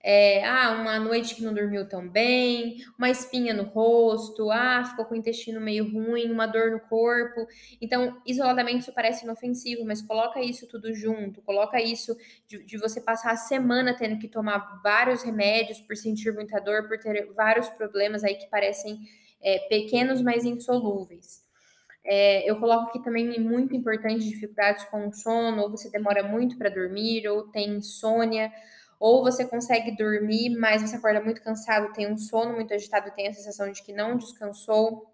é, 0.09 0.41
ah, 0.45 0.71
uma 0.71 0.97
noite 0.97 1.35
que 1.35 1.43
não 1.43 1.53
dormiu 1.53 1.85
tão 1.85 2.07
bem, 2.07 2.77
uma 2.97 3.09
espinha 3.09 3.53
no 3.53 3.63
rosto, 3.63 4.49
ah, 4.49 4.81
ficou 4.85 5.03
com 5.03 5.13
o 5.13 5.17
intestino 5.17 5.59
meio 5.59 5.83
ruim, 5.91 6.31
uma 6.31 6.47
dor 6.47 6.71
no 6.71 6.79
corpo. 6.79 7.45
Então, 7.81 8.17
isoladamente 8.25 8.83
isso 8.83 8.93
parece 8.93 9.25
inofensivo, 9.25 9.83
mas 9.83 10.01
coloca 10.01 10.39
isso 10.39 10.65
tudo 10.65 10.93
junto, 10.93 11.41
coloca 11.41 11.81
isso 11.81 12.15
de, 12.47 12.63
de 12.63 12.77
você 12.77 13.01
passar 13.01 13.31
a 13.31 13.35
semana 13.35 13.93
tendo 13.93 14.17
que 14.17 14.29
tomar 14.29 14.79
vários 14.81 15.23
remédios 15.23 15.81
por 15.81 15.97
sentir 15.97 16.33
muita 16.33 16.57
dor, 16.61 16.87
por 16.87 16.97
ter 16.97 17.29
vários 17.33 17.67
problemas 17.67 18.23
aí 18.23 18.35
que 18.35 18.47
parecem 18.47 18.99
é, 19.41 19.59
pequenos, 19.67 20.21
mas 20.21 20.45
insolúveis. 20.45 21.45
É, 22.05 22.49
eu 22.49 22.57
coloco 22.57 22.91
aqui 22.91 23.03
também 23.03 23.37
muito 23.41 23.75
importante 23.75 24.23
dificuldades 24.23 24.85
com 24.85 25.09
o 25.09 25.11
sono, 25.11 25.63
ou 25.63 25.69
você 25.69 25.89
demora 25.89 26.23
muito 26.23 26.57
para 26.57 26.69
dormir, 26.69 27.27
ou 27.27 27.43
tem 27.49 27.71
insônia, 27.71 28.49
ou 28.99 29.23
você 29.23 29.45
consegue 29.45 29.95
dormir, 29.95 30.49
mas 30.57 30.81
você 30.81 30.95
acorda 30.95 31.21
muito 31.21 31.41
cansado, 31.41 31.93
tem 31.93 32.11
um 32.11 32.17
sono 32.17 32.53
muito 32.53 32.73
agitado, 32.73 33.11
tem 33.11 33.27
a 33.27 33.33
sensação 33.33 33.71
de 33.71 33.83
que 33.83 33.93
não 33.93 34.17
descansou. 34.17 35.13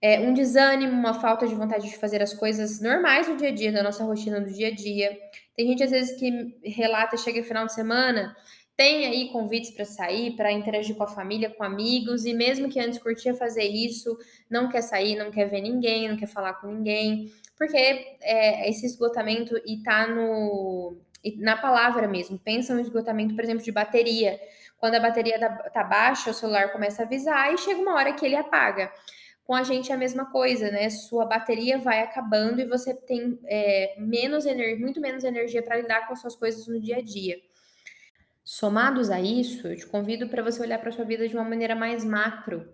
É, 0.00 0.20
um 0.20 0.32
desânimo, 0.32 0.92
uma 0.92 1.14
falta 1.14 1.46
de 1.46 1.54
vontade 1.54 1.88
de 1.88 1.96
fazer 1.96 2.22
as 2.22 2.32
coisas 2.32 2.80
normais 2.80 3.26
do 3.26 3.36
dia 3.36 3.48
a 3.48 3.54
dia, 3.54 3.72
da 3.72 3.82
nossa 3.82 4.04
rotina 4.04 4.40
do 4.40 4.52
dia 4.52 4.68
a 4.68 4.74
dia. 4.74 5.18
Tem 5.56 5.66
gente 5.66 5.82
às 5.82 5.90
vezes 5.90 6.18
que 6.18 6.56
relata, 6.62 7.16
chega 7.16 7.42
final 7.42 7.66
de 7.66 7.74
semana, 7.74 8.36
tem 8.78 9.06
aí 9.06 9.28
convites 9.30 9.72
para 9.72 9.84
sair, 9.84 10.36
para 10.36 10.52
interagir 10.52 10.94
com 10.94 11.02
a 11.02 11.08
família, 11.08 11.50
com 11.50 11.64
amigos, 11.64 12.24
e 12.24 12.32
mesmo 12.32 12.68
que 12.68 12.78
antes 12.78 13.00
curtia 13.00 13.34
fazer 13.34 13.64
isso, 13.64 14.16
não 14.48 14.68
quer 14.68 14.82
sair, 14.82 15.16
não 15.16 15.32
quer 15.32 15.46
ver 15.46 15.60
ninguém, 15.60 16.08
não 16.08 16.16
quer 16.16 16.28
falar 16.28 16.54
com 16.54 16.68
ninguém, 16.68 17.28
porque 17.56 17.76
é, 17.76 18.70
esse 18.70 18.86
esgotamento 18.86 19.60
e 19.66 19.82
tá 19.82 20.06
no 20.06 20.96
na 21.36 21.56
palavra 21.56 22.06
mesmo. 22.06 22.38
Pensa 22.38 22.74
no 22.74 22.80
esgotamento, 22.80 23.34
por 23.34 23.44
exemplo, 23.44 23.64
de 23.64 23.72
bateria. 23.72 24.40
Quando 24.78 24.94
a 24.94 25.00
bateria 25.00 25.38
tá 25.72 25.82
baixa, 25.82 26.30
o 26.30 26.34
celular 26.34 26.72
começa 26.72 27.02
a 27.02 27.06
avisar 27.06 27.52
e 27.52 27.58
chega 27.58 27.80
uma 27.80 27.94
hora 27.94 28.12
que 28.12 28.24
ele 28.24 28.36
apaga. 28.36 28.92
Com 29.44 29.54
a 29.54 29.62
gente 29.62 29.90
é 29.90 29.94
a 29.94 29.98
mesma 29.98 30.26
coisa, 30.26 30.70
né? 30.70 30.88
Sua 30.90 31.24
bateria 31.24 31.78
vai 31.78 32.00
acabando 32.00 32.60
e 32.60 32.66
você 32.66 32.94
tem 32.94 33.38
é, 33.46 33.96
menos 33.98 34.46
energia, 34.46 34.78
muito 34.78 35.00
menos 35.00 35.24
energia 35.24 35.62
para 35.62 35.76
lidar 35.76 36.06
com 36.06 36.12
as 36.12 36.20
suas 36.20 36.36
coisas 36.36 36.66
no 36.66 36.80
dia 36.80 36.98
a 36.98 37.02
dia. 37.02 37.40
Somados 38.44 39.10
a 39.10 39.20
isso, 39.20 39.66
eu 39.66 39.76
te 39.76 39.86
convido 39.86 40.28
para 40.28 40.42
você 40.42 40.62
olhar 40.62 40.78
para 40.78 40.92
sua 40.92 41.04
vida 41.04 41.28
de 41.28 41.34
uma 41.34 41.44
maneira 41.44 41.74
mais 41.74 42.04
macro. 42.04 42.66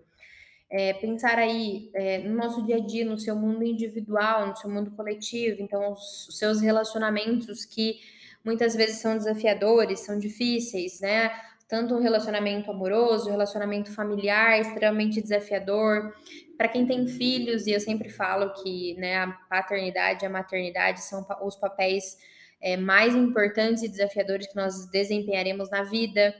É, 0.69 0.93
pensar 0.93 1.37
aí 1.37 1.89
é, 1.93 2.19
no 2.19 2.35
nosso 2.35 2.65
dia 2.65 2.77
a 2.77 2.79
dia, 2.79 3.05
no 3.05 3.17
seu 3.17 3.35
mundo 3.35 3.63
individual, 3.63 4.47
no 4.47 4.55
seu 4.55 4.69
mundo 4.69 4.91
coletivo, 4.91 5.61
então 5.61 5.91
os 5.91 6.27
seus 6.37 6.61
relacionamentos 6.61 7.65
que 7.65 7.99
muitas 8.45 8.75
vezes 8.75 8.97
são 8.97 9.17
desafiadores, 9.17 10.01
são 10.01 10.19
difíceis, 10.19 10.99
né? 11.01 11.31
Tanto 11.67 11.95
o 11.95 11.99
relacionamento 11.99 12.69
amoroso, 12.69 13.27
o 13.27 13.31
relacionamento 13.31 13.91
familiar, 13.91 14.59
extremamente 14.59 15.19
desafiador. 15.19 16.13
Para 16.55 16.67
quem 16.67 16.85
tem 16.85 17.07
filhos, 17.07 17.65
e 17.65 17.71
eu 17.71 17.79
sempre 17.79 18.07
falo 18.07 18.53
que 18.53 18.93
né, 18.99 19.17
a 19.17 19.27
paternidade 19.49 20.23
e 20.23 20.27
a 20.27 20.29
maternidade 20.29 21.01
são 21.01 21.25
os 21.41 21.55
papéis 21.55 22.17
é, 22.61 22.77
mais 22.77 23.15
importantes 23.15 23.81
e 23.81 23.87
desafiadores 23.87 24.47
que 24.47 24.55
nós 24.55 24.85
desempenharemos 24.91 25.69
na 25.71 25.83
vida. 25.83 26.35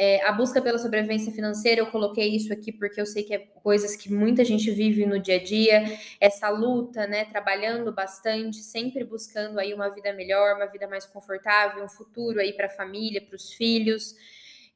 É, 0.00 0.24
a 0.24 0.30
busca 0.30 0.62
pela 0.62 0.78
sobrevivência 0.78 1.32
financeira, 1.32 1.80
eu 1.80 1.90
coloquei 1.90 2.28
isso 2.28 2.52
aqui 2.52 2.70
porque 2.70 3.00
eu 3.00 3.04
sei 3.04 3.24
que 3.24 3.34
é 3.34 3.38
coisas 3.38 3.96
que 3.96 4.08
muita 4.12 4.44
gente 4.44 4.70
vive 4.70 5.04
no 5.04 5.18
dia 5.18 5.34
a 5.34 5.42
dia, 5.42 5.82
essa 6.20 6.48
luta, 6.50 7.04
né, 7.08 7.24
trabalhando 7.24 7.92
bastante, 7.92 8.58
sempre 8.58 9.02
buscando 9.02 9.58
aí 9.58 9.74
uma 9.74 9.88
vida 9.88 10.12
melhor, 10.12 10.54
uma 10.54 10.66
vida 10.66 10.86
mais 10.86 11.04
confortável, 11.04 11.82
um 11.82 11.88
futuro 11.88 12.38
aí 12.38 12.52
para 12.52 12.66
a 12.66 12.70
família, 12.70 13.20
para 13.20 13.34
os 13.34 13.52
filhos. 13.52 14.14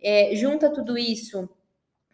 É, 0.03 0.35
junta 0.35 0.69
tudo 0.69 0.99
isso 0.99 1.49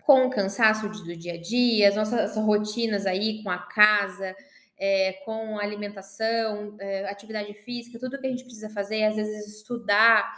com 0.02 0.26
o 0.26 0.30
cansaço 0.30 0.86
do 0.90 1.16
dia 1.16 1.32
a 1.32 1.40
dia, 1.40 1.88
as 1.88 1.96
nossas 1.96 2.36
rotinas 2.36 3.06
aí 3.06 3.42
com 3.42 3.48
a 3.48 3.56
casa, 3.56 4.36
é, 4.78 5.14
com 5.24 5.58
alimentação, 5.58 6.76
é, 6.78 7.08
atividade 7.08 7.54
física, 7.54 7.98
tudo 7.98 8.20
que 8.20 8.26
a 8.26 8.30
gente 8.30 8.44
precisa 8.44 8.68
fazer, 8.68 9.04
às 9.04 9.16
vezes 9.16 9.56
estudar 9.56 10.30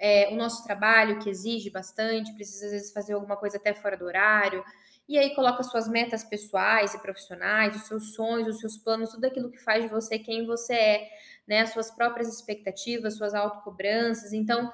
é, 0.00 0.30
o 0.32 0.34
nosso 0.34 0.64
trabalho, 0.64 1.18
que 1.18 1.28
exige 1.28 1.70
bastante, 1.70 2.34
precisa 2.34 2.66
às 2.66 2.72
vezes 2.72 2.92
fazer 2.92 3.12
alguma 3.12 3.36
coisa 3.36 3.58
até 3.58 3.74
fora 3.74 3.96
do 3.96 4.06
horário, 4.06 4.64
e 5.06 5.18
aí 5.18 5.34
coloca 5.34 5.62
suas 5.62 5.88
metas 5.88 6.24
pessoais 6.24 6.94
e 6.94 7.02
profissionais, 7.02 7.76
os 7.76 7.82
seus 7.82 8.14
sonhos, 8.14 8.48
os 8.48 8.60
seus 8.60 8.78
planos, 8.78 9.10
tudo 9.10 9.24
aquilo 9.24 9.50
que 9.50 9.58
faz 9.58 9.82
de 9.82 9.90
você 9.90 10.18
quem 10.18 10.46
você 10.46 10.72
é, 10.72 11.08
né? 11.46 11.60
As 11.62 11.70
suas 11.70 11.90
próprias 11.90 12.32
expectativas, 12.32 13.16
suas 13.16 13.34
autocobranças. 13.34 14.32
Então, 14.32 14.72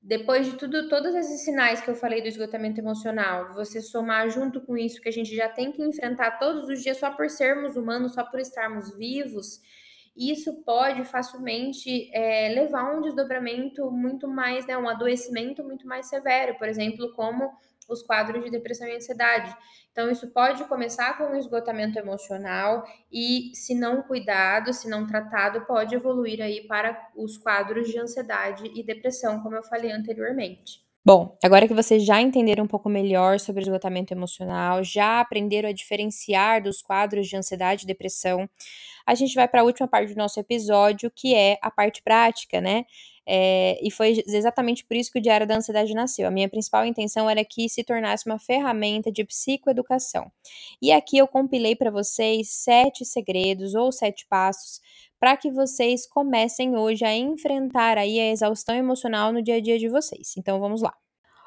depois 0.00 0.46
de 0.46 0.56
tudo, 0.56 0.88
todos 0.88 1.14
esses 1.14 1.40
sinais 1.40 1.80
que 1.80 1.88
eu 1.90 1.94
falei 1.94 2.20
do 2.20 2.28
esgotamento 2.28 2.78
emocional, 2.78 3.54
você 3.54 3.80
somar 3.80 4.28
junto 4.30 4.60
com 4.60 4.76
isso 4.76 5.00
que 5.00 5.08
a 5.08 5.12
gente 5.12 5.34
já 5.34 5.48
tem 5.48 5.72
que 5.72 5.82
enfrentar 5.82 6.38
todos 6.38 6.68
os 6.68 6.82
dias 6.82 6.98
só 6.98 7.10
por 7.10 7.28
sermos 7.30 7.74
humanos, 7.74 8.12
só 8.12 8.24
por 8.24 8.38
estarmos 8.38 8.94
vivos, 8.94 9.60
isso 10.18 10.62
pode 10.64 11.04
facilmente 11.04 12.10
é, 12.12 12.48
levar 12.48 12.82
a 12.82 12.98
um 12.98 13.02
desdobramento 13.02 13.90
muito 13.90 14.26
mais, 14.26 14.66
né, 14.66 14.76
um 14.76 14.88
adoecimento 14.88 15.62
muito 15.62 15.86
mais 15.86 16.08
severo, 16.08 16.58
por 16.58 16.68
exemplo, 16.68 17.12
como 17.14 17.52
os 17.88 18.02
quadros 18.02 18.44
de 18.44 18.50
depressão 18.50 18.86
e 18.86 18.96
ansiedade. 18.96 19.56
Então, 19.90 20.10
isso 20.10 20.32
pode 20.32 20.64
começar 20.64 21.16
com 21.16 21.24
um 21.24 21.36
esgotamento 21.36 21.98
emocional 21.98 22.84
e, 23.10 23.50
se 23.54 23.74
não 23.74 24.02
cuidado, 24.02 24.72
se 24.72 24.88
não 24.88 25.06
tratado, 25.06 25.66
pode 25.66 25.94
evoluir 25.94 26.40
aí 26.40 26.66
para 26.66 26.96
os 27.16 27.36
quadros 27.36 27.88
de 27.88 27.98
ansiedade 27.98 28.70
e 28.74 28.82
depressão, 28.82 29.40
como 29.42 29.56
eu 29.56 29.62
falei 29.62 29.90
anteriormente. 29.90 30.86
Bom, 31.04 31.38
agora 31.42 31.66
que 31.66 31.72
vocês 31.72 32.04
já 32.04 32.20
entenderam 32.20 32.64
um 32.64 32.68
pouco 32.68 32.86
melhor 32.86 33.40
sobre 33.40 33.62
esgotamento 33.62 34.12
emocional, 34.12 34.84
já 34.84 35.20
aprenderam 35.20 35.70
a 35.70 35.72
diferenciar 35.72 36.62
dos 36.62 36.82
quadros 36.82 37.26
de 37.26 37.34
ansiedade 37.34 37.84
e 37.84 37.86
depressão, 37.86 38.46
a 39.08 39.14
gente 39.14 39.34
vai 39.34 39.48
para 39.48 39.62
a 39.62 39.64
última 39.64 39.88
parte 39.88 40.12
do 40.12 40.18
nosso 40.18 40.38
episódio, 40.38 41.10
que 41.10 41.34
é 41.34 41.58
a 41.62 41.70
parte 41.70 42.02
prática, 42.02 42.60
né? 42.60 42.84
É, 43.26 43.78
e 43.82 43.90
foi 43.90 44.22
exatamente 44.26 44.84
por 44.84 44.98
isso 44.98 45.10
que 45.10 45.18
o 45.18 45.22
Diário 45.22 45.46
da 45.46 45.56
Ansiedade 45.56 45.94
nasceu. 45.94 46.28
A 46.28 46.30
minha 46.30 46.46
principal 46.46 46.84
intenção 46.84 47.28
era 47.28 47.42
que 47.42 47.70
se 47.70 47.82
tornasse 47.82 48.28
uma 48.28 48.38
ferramenta 48.38 49.10
de 49.10 49.24
psicoeducação. 49.24 50.30
E 50.82 50.92
aqui 50.92 51.16
eu 51.16 51.26
compilei 51.26 51.74
para 51.74 51.90
vocês 51.90 52.50
sete 52.50 53.06
segredos 53.06 53.74
ou 53.74 53.90
sete 53.90 54.26
passos 54.28 54.78
para 55.18 55.38
que 55.38 55.50
vocês 55.50 56.06
comecem 56.06 56.76
hoje 56.76 57.02
a 57.02 57.16
enfrentar 57.16 57.96
aí 57.96 58.20
a 58.20 58.30
exaustão 58.30 58.74
emocional 58.74 59.32
no 59.32 59.42
dia 59.42 59.56
a 59.56 59.60
dia 59.60 59.78
de 59.78 59.88
vocês. 59.88 60.34
Então 60.36 60.60
vamos 60.60 60.82
lá. 60.82 60.92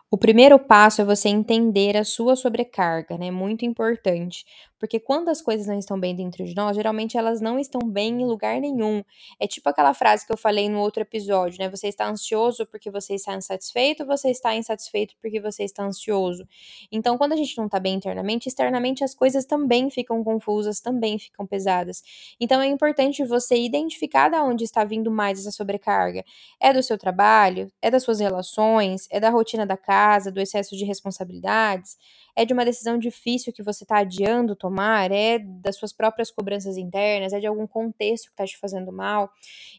O 0.09 0.17
primeiro 0.17 0.57
passo 0.57 1.01
é 1.01 1.05
você 1.05 1.29
entender 1.29 1.95
a 1.95 2.03
sua 2.03 2.35
sobrecarga, 2.35 3.17
né? 3.19 3.29
Muito 3.29 3.65
importante. 3.65 4.45
Porque 4.81 4.99
quando 4.99 5.29
as 5.29 5.43
coisas 5.43 5.67
não 5.67 5.77
estão 5.77 5.99
bem 5.99 6.15
dentro 6.15 6.43
de 6.43 6.55
nós, 6.55 6.75
geralmente 6.75 7.15
elas 7.15 7.39
não 7.39 7.59
estão 7.59 7.79
bem 7.87 8.19
em 8.19 8.25
lugar 8.25 8.59
nenhum. 8.59 9.03
É 9.39 9.45
tipo 9.45 9.69
aquela 9.69 9.93
frase 9.93 10.25
que 10.25 10.33
eu 10.33 10.37
falei 10.37 10.67
no 10.69 10.79
outro 10.79 11.03
episódio, 11.03 11.59
né? 11.59 11.69
Você 11.69 11.87
está 11.87 12.09
ansioso 12.09 12.65
porque 12.65 12.89
você 12.89 13.13
está 13.13 13.35
insatisfeito, 13.35 14.03
você 14.07 14.31
está 14.31 14.55
insatisfeito 14.55 15.13
porque 15.21 15.39
você 15.39 15.65
está 15.65 15.83
ansioso. 15.83 16.47
Então, 16.91 17.15
quando 17.15 17.33
a 17.33 17.35
gente 17.35 17.55
não 17.59 17.67
está 17.67 17.79
bem 17.79 17.93
internamente, 17.93 18.49
externamente 18.49 19.03
as 19.03 19.13
coisas 19.13 19.45
também 19.45 19.87
ficam 19.91 20.23
confusas, 20.23 20.79
também 20.79 21.19
ficam 21.19 21.45
pesadas. 21.45 22.01
Então, 22.39 22.59
é 22.59 22.65
importante 22.65 23.23
você 23.23 23.55
identificar 23.55 24.29
de 24.29 24.37
onde 24.37 24.63
está 24.63 24.83
vindo 24.83 25.11
mais 25.11 25.37
essa 25.37 25.51
sobrecarga. 25.51 26.25
É 26.59 26.73
do 26.73 26.81
seu 26.81 26.97
trabalho? 26.97 27.71
É 27.79 27.91
das 27.91 28.01
suas 28.01 28.19
relações? 28.19 29.07
É 29.11 29.19
da 29.19 29.29
rotina 29.29 29.63
da 29.63 29.77
casa? 29.77 30.31
Do 30.31 30.41
excesso 30.41 30.75
de 30.75 30.85
responsabilidades? 30.85 31.99
É 32.35 32.45
de 32.45 32.53
uma 32.53 32.65
decisão 32.65 32.97
difícil 32.97 33.53
que 33.53 33.63
você 33.63 33.83
está 33.83 33.99
adiando 33.99 34.55
tomar, 34.55 35.11
é 35.11 35.39
das 35.39 35.75
suas 35.75 35.93
próprias 35.93 36.31
cobranças 36.31 36.77
internas, 36.77 37.33
é 37.33 37.39
de 37.39 37.47
algum 37.47 37.67
contexto 37.67 38.25
que 38.25 38.31
está 38.31 38.45
te 38.45 38.57
fazendo 38.57 38.91
mal. 38.91 39.29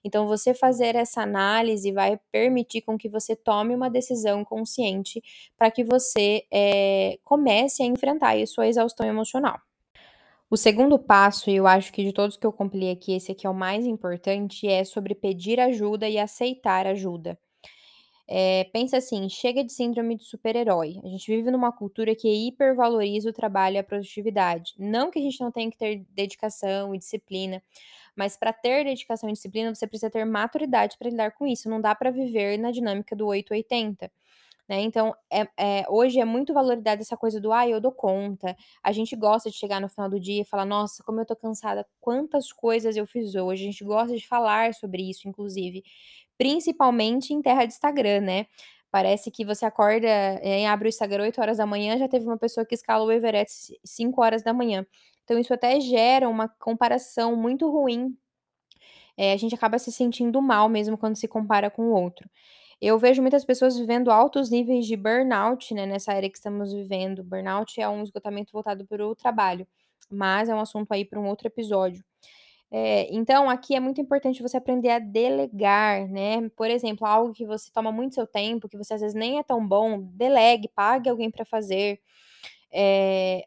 Então, 0.05 0.27
você 0.27 0.55
fazer 0.55 0.95
essa 0.95 1.23
análise 1.23 1.93
vai 1.93 2.19
permitir 2.31 2.83
com 2.83 2.99
que 2.99 3.09
você 3.09 3.35
tome 3.35 3.75
uma 3.75 3.91
decisão 3.91 4.45
consciente 4.45 5.23
para 5.57 5.71
que 5.71 5.85
você 5.85 6.45
é, 6.51 7.19
comece 7.25 7.83
a 7.83 7.87
enfrentar 7.87 8.37
a 8.37 8.47
sua 8.47 8.67
exaustão 8.67 9.07
emocional. 9.07 9.59
O 10.53 10.57
segundo 10.59 10.99
passo, 10.99 11.49
e 11.49 11.57
eu 11.57 11.67
acho 11.67 11.91
que 11.91 12.05
de 12.05 12.13
todos 12.13 12.37
que 12.37 12.47
eu 12.47 12.53
compilei 12.53 12.91
aqui, 12.91 13.15
esse 13.15 13.33
aqui 13.33 13.47
é 13.47 13.51
o 13.51 13.55
mais 13.55 13.87
importante, 13.87 14.69
é 14.69 14.85
sobre 14.85 15.15
pedir 15.15 15.59
ajuda 15.59 16.07
e 16.07 16.19
aceitar 16.19 16.87
ajuda. 16.87 17.39
É, 18.29 18.65
pensa 18.73 18.97
assim, 18.99 19.29
chega 19.29 19.65
de 19.65 19.73
síndrome 19.73 20.17
de 20.17 20.25
super-herói. 20.25 21.01
A 21.05 21.09
gente 21.09 21.27
vive 21.31 21.51
numa 21.51 21.73
cultura 21.73 22.15
que 22.15 22.29
hipervaloriza 22.29 23.29
o 23.31 23.33
trabalho 23.33 23.77
e 23.77 23.79
a 23.79 23.85
produtividade. 23.85 24.75
Não 24.79 25.11
que 25.11 25.19
a 25.19 25.23
gente 25.23 25.41
não 25.41 25.51
tenha 25.53 25.71
que 25.71 25.77
ter 25.77 26.05
dedicação 26.11 26.95
e 26.95 26.99
disciplina, 26.99 27.63
mas 28.17 28.37
para 28.37 28.53
ter 28.53 28.85
dedicação 28.85 29.29
e 29.31 29.33
disciplina, 29.33 29.75
você 29.75 29.87
precisa 29.87 30.11
ter 30.11 30.25
maturidade 30.25 30.97
para 30.99 31.11
lidar 31.11 31.33
com 31.33 31.47
isso. 31.47 31.69
Não 31.71 31.81
dá 31.81 31.95
para 31.95 32.11
viver 32.11 32.59
na 32.59 32.71
dinâmica 32.71 33.17
do 33.17 33.27
880. 33.27 34.11
Né? 34.73 34.81
Então, 34.81 35.15
é, 35.31 35.47
é, 35.59 35.85
hoje 35.87 36.19
é 36.19 36.25
muito 36.25 36.55
valorizada 36.55 37.03
essa 37.03 37.15
coisa 37.15 37.39
do, 37.39 37.53
ah, 37.53 37.69
eu 37.69 37.79
dou 37.79 37.93
conta. 37.93 38.57
A 38.83 38.91
gente 38.91 39.15
gosta 39.15 39.51
de 39.51 39.57
chegar 39.59 39.83
no 39.83 39.89
final 39.89 40.09
do 40.09 40.19
dia 40.19 40.41
e 40.41 40.45
falar, 40.47 40.65
nossa, 40.65 41.03
como 41.05 41.21
eu 41.21 41.27
tô 41.27 41.37
cansada, 41.37 41.87
quantas 42.01 42.51
coisas 42.51 42.97
eu 42.97 43.07
fiz 43.07 43.35
hoje. 43.35 43.65
A 43.65 43.67
gente 43.67 43.85
gosta 43.85 44.17
de 44.17 44.27
falar 44.27 44.73
sobre 44.73 45.03
isso, 45.11 45.29
inclusive, 45.29 45.85
principalmente 46.39 47.35
em 47.35 47.43
terra 47.43 47.67
de 47.67 47.75
Instagram, 47.75 48.23
né? 48.23 48.47
Parece 48.91 49.31
que 49.31 49.45
você 49.45 49.67
acorda, 49.67 50.09
é, 50.09 50.67
abre 50.67 50.89
o 50.89 50.91
Instagram 50.91 51.25
8 51.25 51.39
horas 51.43 51.59
da 51.59 51.67
manhã, 51.67 51.99
já 51.99 52.09
teve 52.09 52.25
uma 52.25 52.39
pessoa 52.39 52.65
que 52.65 52.75
escala 52.75 53.05
o 53.05 53.13
Everest 53.13 53.79
5 53.85 54.23
horas 54.23 54.43
da 54.43 54.55
manhã. 54.55 54.87
Então, 55.25 55.39
isso 55.39 55.53
até 55.53 55.79
gera 55.81 56.27
uma 56.31 56.49
comparação 56.49 57.37
muito 57.37 57.71
ruim. 57.71 58.17
É, 59.19 59.35
a 59.35 59.37
gente 59.37 59.55
acaba 59.55 59.79
se 59.79 59.93
sentindo 59.93 60.41
mal 60.41 60.67
mesmo 60.71 60.97
quando 60.97 61.17
se 61.17 61.29
compara 61.29 61.71
com 61.71 61.83
o 61.89 61.93
outro. 61.93 62.27
Eu 62.83 62.99
vejo 62.99 63.23
muitas 63.23 63.45
pessoas 63.45 63.79
vivendo 63.79 64.11
altos 64.11 64.51
níveis 64.51 64.87
de 64.87 64.97
burnout, 64.97 65.73
né, 65.73 65.87
nessa 65.87 66.15
era 66.15 66.29
que 66.29 66.37
estamos 66.37 66.73
vivendo. 66.73 67.23
Burnout 67.23 67.81
é 67.81 67.89
um 67.89 68.03
esgotamento 68.03 68.53
voltado 68.53 68.85
para 68.87 69.07
o 69.07 69.15
trabalho, 69.15 69.69
mas 70.11 70.49
é 70.49 70.55
um 70.55 70.61
assunto 70.61 70.91
aí 70.93 71.05
para 71.05 71.21
um 71.21 71.29
outro 71.29 71.47
episódio. 71.47 72.05
É, 72.71 73.09
então, 73.15 73.51
aqui 73.51 73.75
é 73.77 73.81
muito 73.81 74.01
importante 74.01 74.43
você 74.43 74.57
aprender 74.57 74.91
a 74.91 74.99
delegar, 74.99 76.09
né? 76.09 76.49
Por 76.57 76.71
exemplo, 76.71 77.07
algo 77.07 77.33
que 77.33 77.47
você 77.47 77.71
toma 77.73 77.93
muito 77.93 78.15
seu 78.17 78.27
tempo, 78.27 78.69
que 78.69 78.79
você 78.79 78.95
às 78.95 79.01
vezes 79.03 79.15
nem 79.15 79.39
é 79.39 79.43
tão 79.45 79.67
bom, 79.67 80.01
delegue, 80.15 80.69
pague 80.75 81.11
alguém 81.11 81.31
para 81.31 81.45
fazer. 81.45 82.01
É, 82.75 83.45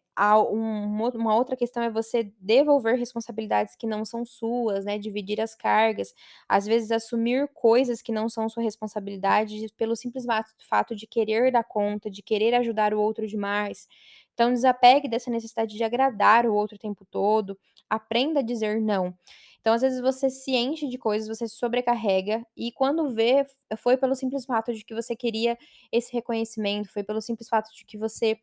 um, 0.53 0.86
uma 1.15 1.36
outra 1.36 1.55
questão 1.58 1.82
é 1.84 1.89
você 1.89 2.32
devolver 2.39 2.96
responsabilidades 2.98 3.75
que 3.75 3.88
não 3.88 4.05
são 4.05 4.24
suas, 4.25 4.86
né? 4.86 4.98
Dividir 5.00 5.41
as 5.41 5.55
cargas, 5.55 6.13
às 6.48 6.65
vezes 6.65 6.91
assumir 6.91 7.48
coisas 7.53 8.01
que 8.01 8.12
não 8.12 8.29
são 8.29 8.48
sua 8.50 8.63
responsabilidade 8.63 9.67
pelo 9.77 9.96
simples 9.96 10.25
fato 10.70 10.96
de 10.96 11.08
querer 11.08 11.51
dar 11.51 11.63
conta, 11.63 12.10
de 12.10 12.22
querer 12.22 12.53
ajudar 12.55 12.94
o 12.94 13.00
outro 13.01 13.27
demais. 13.27 13.88
Então, 14.34 14.53
desapegue 14.53 15.08
dessa 15.08 15.32
necessidade 15.32 15.75
de 15.75 15.84
agradar 15.84 16.46
o 16.46 16.53
outro 16.53 16.75
o 16.75 16.79
tempo 16.79 17.05
todo, 17.10 17.58
aprenda 17.89 18.39
a 18.41 18.44
dizer 18.44 18.82
não. 18.82 19.13
Então, 19.62 19.74
às 19.74 19.82
vezes 19.82 20.00
você 20.01 20.29
se 20.29 20.51
enche 20.55 20.88
de 20.88 20.98
coisas, 20.98 21.27
você 21.27 21.48
se 21.48 21.55
sobrecarrega 21.55 22.46
e 22.55 22.72
quando 22.72 23.10
vê, 23.13 23.46
foi 23.77 23.98
pelo 23.98 24.13
simples 24.15 24.46
fato 24.46 24.74
de 24.74 24.86
que 24.86 24.94
você 24.94 25.15
queria 25.15 25.58
esse 25.91 26.13
reconhecimento, 26.13 26.91
foi 26.91 27.03
pelo 27.03 27.22
simples 27.22 27.50
fato 27.50 27.74
de 27.74 27.84
que 27.86 27.98
você 27.98 28.38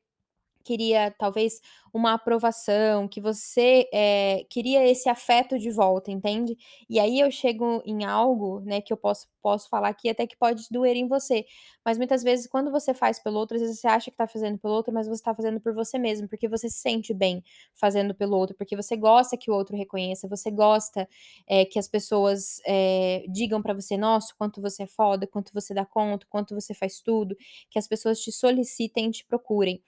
queria 0.62 1.10
talvez 1.18 1.60
uma 1.92 2.14
aprovação, 2.14 3.06
que 3.06 3.20
você 3.20 3.86
é, 3.92 4.46
queria 4.48 4.86
esse 4.88 5.08
afeto 5.10 5.58
de 5.58 5.70
volta, 5.70 6.10
entende? 6.10 6.56
E 6.88 6.98
aí 6.98 7.20
eu 7.20 7.30
chego 7.30 7.82
em 7.84 8.04
algo, 8.04 8.60
né, 8.60 8.80
que 8.80 8.92
eu 8.92 8.96
posso, 8.96 9.28
posso 9.42 9.68
falar 9.68 9.88
aqui 9.88 10.08
até 10.08 10.26
que 10.26 10.36
pode 10.36 10.64
doer 10.70 10.96
em 10.96 11.06
você. 11.06 11.44
Mas 11.84 11.98
muitas 11.98 12.22
vezes, 12.22 12.46
quando 12.46 12.70
você 12.70 12.94
faz 12.94 13.18
pelo 13.18 13.38
outro, 13.38 13.56
às 13.56 13.62
vezes 13.62 13.78
você 13.80 13.88
acha 13.88 14.10
que 14.10 14.16
tá 14.16 14.26
fazendo 14.26 14.58
pelo 14.58 14.72
outro, 14.74 14.92
mas 14.92 15.06
você 15.06 15.22
tá 15.22 15.34
fazendo 15.34 15.60
por 15.60 15.74
você 15.74 15.98
mesmo, 15.98 16.28
porque 16.28 16.48
você 16.48 16.68
se 16.70 16.78
sente 16.78 17.12
bem 17.12 17.42
fazendo 17.74 18.14
pelo 18.14 18.36
outro, 18.38 18.56
porque 18.56 18.76
você 18.76 18.96
gosta 18.96 19.36
que 19.36 19.50
o 19.50 19.54
outro 19.54 19.76
reconheça, 19.76 20.28
você 20.28 20.50
gosta 20.50 21.06
é, 21.46 21.64
que 21.64 21.78
as 21.78 21.88
pessoas 21.88 22.60
é, 22.66 23.24
digam 23.28 23.60
para 23.62 23.74
você, 23.74 23.96
nossa, 23.96 24.32
quanto 24.38 24.60
você 24.60 24.84
é 24.84 24.86
foda, 24.86 25.26
quanto 25.26 25.52
você 25.52 25.74
dá 25.74 25.84
conta, 25.84 26.26
quanto 26.30 26.54
você 26.54 26.74
faz 26.74 27.00
tudo, 27.00 27.36
que 27.70 27.78
as 27.78 27.86
pessoas 27.88 28.20
te 28.20 28.32
solicitem, 28.32 29.10
te 29.10 29.24
procurem. 29.26 29.82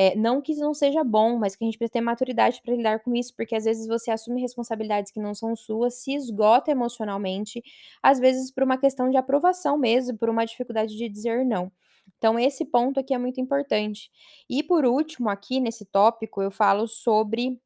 É, 0.00 0.14
não 0.14 0.40
que 0.40 0.52
isso 0.52 0.60
não 0.60 0.72
seja 0.72 1.02
bom, 1.02 1.36
mas 1.38 1.56
que 1.56 1.64
a 1.64 1.66
gente 1.66 1.76
precisa 1.76 1.94
ter 1.94 2.00
maturidade 2.00 2.62
para 2.62 2.72
lidar 2.72 3.00
com 3.00 3.16
isso, 3.16 3.34
porque 3.34 3.56
às 3.56 3.64
vezes 3.64 3.88
você 3.88 4.12
assume 4.12 4.40
responsabilidades 4.40 5.10
que 5.10 5.18
não 5.18 5.34
são 5.34 5.56
suas, 5.56 5.94
se 5.94 6.14
esgota 6.14 6.70
emocionalmente, 6.70 7.60
às 8.00 8.20
vezes 8.20 8.52
por 8.52 8.62
uma 8.62 8.78
questão 8.78 9.10
de 9.10 9.16
aprovação 9.16 9.76
mesmo, 9.76 10.16
por 10.16 10.30
uma 10.30 10.44
dificuldade 10.44 10.96
de 10.96 11.08
dizer 11.08 11.44
não. 11.44 11.72
Então, 12.16 12.38
esse 12.38 12.64
ponto 12.64 13.00
aqui 13.00 13.12
é 13.12 13.18
muito 13.18 13.40
importante. 13.40 14.08
E 14.48 14.62
por 14.62 14.84
último, 14.84 15.28
aqui 15.28 15.58
nesse 15.58 15.84
tópico, 15.84 16.40
eu 16.40 16.50
falo 16.52 16.86
sobre 16.86 17.60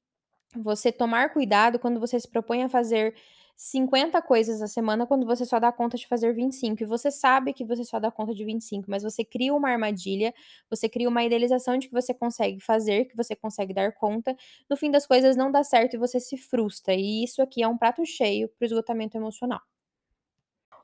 você 0.56 0.90
tomar 0.90 1.34
cuidado 1.34 1.78
quando 1.78 2.00
você 2.00 2.18
se 2.18 2.28
propõe 2.28 2.62
a 2.62 2.68
fazer 2.70 3.14
50 3.64 4.20
coisas 4.20 4.60
a 4.60 4.66
semana 4.66 5.06
quando 5.06 5.24
você 5.24 5.46
só 5.46 5.60
dá 5.60 5.70
conta 5.70 5.96
de 5.96 6.04
fazer 6.08 6.34
25. 6.34 6.82
E 6.82 6.86
você 6.86 7.12
sabe 7.12 7.52
que 7.52 7.64
você 7.64 7.84
só 7.84 8.00
dá 8.00 8.10
conta 8.10 8.34
de 8.34 8.44
25, 8.44 8.90
mas 8.90 9.04
você 9.04 9.24
cria 9.24 9.54
uma 9.54 9.70
armadilha, 9.70 10.34
você 10.68 10.88
cria 10.88 11.08
uma 11.08 11.22
idealização 11.22 11.78
de 11.78 11.86
que 11.86 11.92
você 11.92 12.12
consegue 12.12 12.58
fazer, 12.58 13.04
que 13.04 13.16
você 13.16 13.36
consegue 13.36 13.72
dar 13.72 13.92
conta. 13.92 14.36
No 14.68 14.76
fim 14.76 14.90
das 14.90 15.06
coisas 15.06 15.36
não 15.36 15.52
dá 15.52 15.62
certo 15.62 15.94
e 15.94 15.96
você 15.96 16.18
se 16.18 16.36
frustra. 16.36 16.92
E 16.92 17.22
isso 17.22 17.40
aqui 17.40 17.62
é 17.62 17.68
um 17.68 17.78
prato 17.78 18.04
cheio 18.04 18.48
para 18.48 18.64
o 18.64 18.66
esgotamento 18.66 19.16
emocional. 19.16 19.60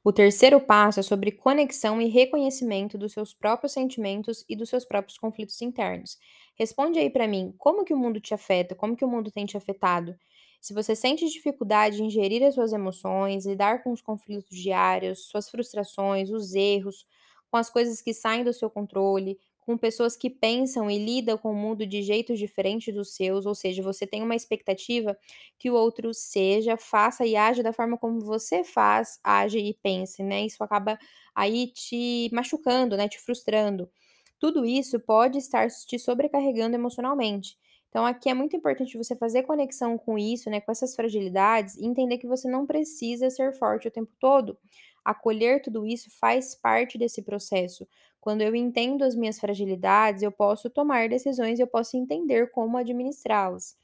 O 0.04 0.12
terceiro 0.12 0.60
passo 0.60 1.00
é 1.00 1.02
sobre 1.02 1.32
conexão 1.32 2.00
e 2.00 2.06
reconhecimento 2.06 2.96
dos 2.96 3.12
seus 3.12 3.34
próprios 3.34 3.72
sentimentos 3.72 4.44
e 4.48 4.54
dos 4.54 4.68
seus 4.68 4.84
próprios 4.84 5.18
conflitos 5.18 5.60
internos. 5.60 6.16
Responde 6.54 7.00
aí 7.00 7.10
para 7.10 7.26
mim, 7.26 7.52
como 7.58 7.84
que 7.84 7.92
o 7.92 7.98
mundo 7.98 8.20
te 8.20 8.32
afeta? 8.32 8.76
Como 8.76 8.96
que 8.96 9.04
o 9.04 9.08
mundo 9.08 9.32
tem 9.32 9.44
te 9.44 9.56
afetado? 9.56 10.16
Se 10.60 10.74
você 10.74 10.94
sente 10.96 11.28
dificuldade 11.28 12.02
em 12.02 12.10
gerir 12.10 12.42
as 12.42 12.54
suas 12.54 12.72
emoções, 12.72 13.46
lidar 13.46 13.82
com 13.82 13.92
os 13.92 14.02
conflitos 14.02 14.56
diários, 14.56 15.26
suas 15.28 15.48
frustrações, 15.48 16.30
os 16.30 16.54
erros, 16.54 17.06
com 17.50 17.56
as 17.56 17.70
coisas 17.70 18.02
que 18.02 18.12
saem 18.12 18.44
do 18.44 18.52
seu 18.52 18.68
controle, 18.68 19.38
com 19.60 19.76
pessoas 19.76 20.16
que 20.16 20.30
pensam 20.30 20.90
e 20.90 20.98
lidam 20.98 21.36
com 21.36 21.50
o 21.52 21.54
mundo 21.54 21.86
de 21.86 22.02
jeitos 22.02 22.38
diferentes 22.38 22.94
dos 22.94 23.14
seus, 23.14 23.44
ou 23.46 23.54
seja, 23.54 23.82
você 23.82 24.06
tem 24.06 24.22
uma 24.22 24.34
expectativa 24.34 25.16
que 25.58 25.70
o 25.70 25.74
outro 25.74 26.12
seja, 26.14 26.76
faça 26.76 27.26
e 27.26 27.36
age 27.36 27.62
da 27.62 27.72
forma 27.72 27.98
como 27.98 28.20
você 28.20 28.64
faz, 28.64 29.18
age 29.22 29.58
e 29.58 29.74
pense, 29.74 30.22
né? 30.22 30.44
Isso 30.46 30.62
acaba 30.64 30.98
aí 31.34 31.68
te 31.72 32.30
machucando, 32.32 32.96
né? 32.96 33.08
Te 33.08 33.18
frustrando. 33.20 33.90
Tudo 34.38 34.64
isso 34.64 34.98
pode 35.00 35.38
estar 35.38 35.68
te 35.68 35.98
sobrecarregando 35.98 36.74
emocionalmente. 36.76 37.56
Então, 37.88 38.04
aqui 38.04 38.28
é 38.28 38.34
muito 38.34 38.54
importante 38.56 38.98
você 38.98 39.16
fazer 39.16 39.44
conexão 39.44 39.96
com 39.96 40.18
isso, 40.18 40.50
né, 40.50 40.60
com 40.60 40.70
essas 40.70 40.94
fragilidades, 40.94 41.76
e 41.76 41.86
entender 41.86 42.18
que 42.18 42.26
você 42.26 42.48
não 42.48 42.66
precisa 42.66 43.30
ser 43.30 43.52
forte 43.52 43.88
o 43.88 43.90
tempo 43.90 44.12
todo. 44.20 44.58
Acolher 45.04 45.62
tudo 45.62 45.86
isso 45.86 46.10
faz 46.20 46.54
parte 46.54 46.98
desse 46.98 47.22
processo. 47.22 47.88
Quando 48.20 48.42
eu 48.42 48.54
entendo 48.54 49.04
as 49.04 49.14
minhas 49.14 49.38
fragilidades, 49.40 50.22
eu 50.22 50.30
posso 50.30 50.68
tomar 50.68 51.08
decisões, 51.08 51.58
eu 51.58 51.66
posso 51.66 51.96
entender 51.96 52.50
como 52.50 52.76
administrá-las. 52.76 53.76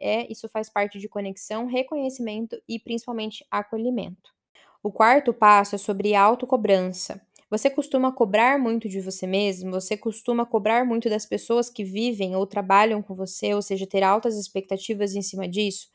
É, 0.00 0.30
isso 0.30 0.48
faz 0.48 0.68
parte 0.68 0.98
de 0.98 1.08
conexão, 1.08 1.66
reconhecimento 1.66 2.60
e 2.68 2.80
principalmente 2.80 3.46
acolhimento. 3.50 4.32
O 4.82 4.90
quarto 4.90 5.32
passo 5.32 5.76
é 5.76 5.78
sobre 5.78 6.14
autocobrança. 6.16 7.20
Você 7.52 7.70
costuma 7.70 8.10
cobrar 8.12 8.58
muito 8.58 8.88
de 8.88 9.00
você 9.02 9.28
mesmo? 9.28 9.72
Você 9.72 9.96
costuma 9.96 10.46
cobrar 10.46 10.86
muito 10.86 11.10
das 11.10 11.26
pessoas 11.26 11.70
que 11.70 11.84
vivem 11.84 12.34
ou 12.34 12.46
trabalham 12.46 13.02
com 13.02 13.14
você, 13.14 13.54
ou 13.54 13.62
seja, 13.62 13.86
ter 13.86 14.02
altas 14.02 14.38
expectativas 14.38 15.14
em 15.14 15.22
cima 15.22 15.46
disso? 15.46 15.88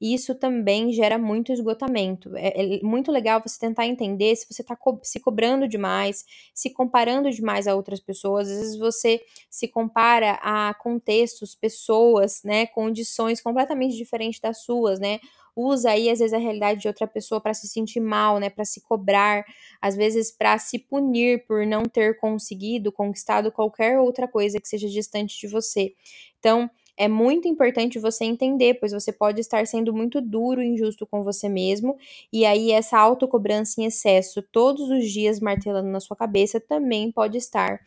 E 0.00 0.14
isso 0.14 0.34
também 0.34 0.92
gera 0.92 1.18
muito 1.18 1.52
esgotamento. 1.52 2.36
É, 2.36 2.76
é 2.76 2.80
muito 2.82 3.12
legal 3.12 3.42
você 3.44 3.58
tentar 3.58 3.86
entender 3.86 4.36
se 4.36 4.46
você 4.50 4.62
está 4.62 4.76
co 4.76 4.98
se 5.02 5.20
cobrando 5.20 5.68
demais, 5.68 6.24
se 6.54 6.70
comparando 6.70 7.30
demais 7.30 7.66
a 7.66 7.74
outras 7.74 8.00
pessoas. 8.00 8.48
Às 8.50 8.58
vezes 8.58 8.78
você 8.78 9.22
se 9.50 9.68
compara 9.68 10.32
a 10.42 10.74
contextos, 10.74 11.54
pessoas, 11.54 12.42
né, 12.44 12.66
condições 12.66 13.40
completamente 13.40 13.96
diferentes 13.96 14.40
das 14.40 14.62
suas, 14.62 14.98
né? 15.00 15.18
Usa 15.56 15.90
aí 15.90 16.10
às 16.10 16.18
vezes 16.18 16.34
a 16.34 16.38
realidade 16.38 16.80
de 16.80 16.88
outra 16.88 17.06
pessoa 17.06 17.40
para 17.40 17.54
se 17.54 17.66
sentir 17.68 18.00
mal, 18.00 18.38
né, 18.38 18.50
para 18.50 18.64
se 18.64 18.80
cobrar, 18.82 19.44
às 19.80 19.96
vezes 19.96 20.30
para 20.30 20.58
se 20.58 20.78
punir 20.78 21.46
por 21.46 21.66
não 21.66 21.84
ter 21.84 22.18
conseguido, 22.18 22.92
conquistado 22.92 23.50
qualquer 23.50 23.98
outra 23.98 24.28
coisa 24.28 24.60
que 24.60 24.68
seja 24.68 24.88
distante 24.88 25.38
de 25.40 25.48
você. 25.48 25.94
Então, 26.38 26.70
é 26.98 27.08
muito 27.08 27.46
importante 27.46 27.98
você 27.98 28.24
entender, 28.24 28.74
pois 28.74 28.92
você 28.92 29.12
pode 29.12 29.40
estar 29.40 29.66
sendo 29.66 29.92
muito 29.92 30.20
duro 30.20 30.62
e 30.62 30.66
injusto 30.66 31.06
com 31.06 31.22
você 31.22 31.48
mesmo, 31.48 31.96
e 32.32 32.46
aí 32.46 32.70
essa 32.72 32.98
autocobrança 32.98 33.80
em 33.80 33.84
excesso 33.84 34.42
todos 34.50 34.88
os 34.88 35.10
dias 35.10 35.38
martelando 35.40 35.88
na 35.90 36.00
sua 36.00 36.16
cabeça 36.16 36.58
também 36.58 37.12
pode 37.12 37.36
estar 37.36 37.80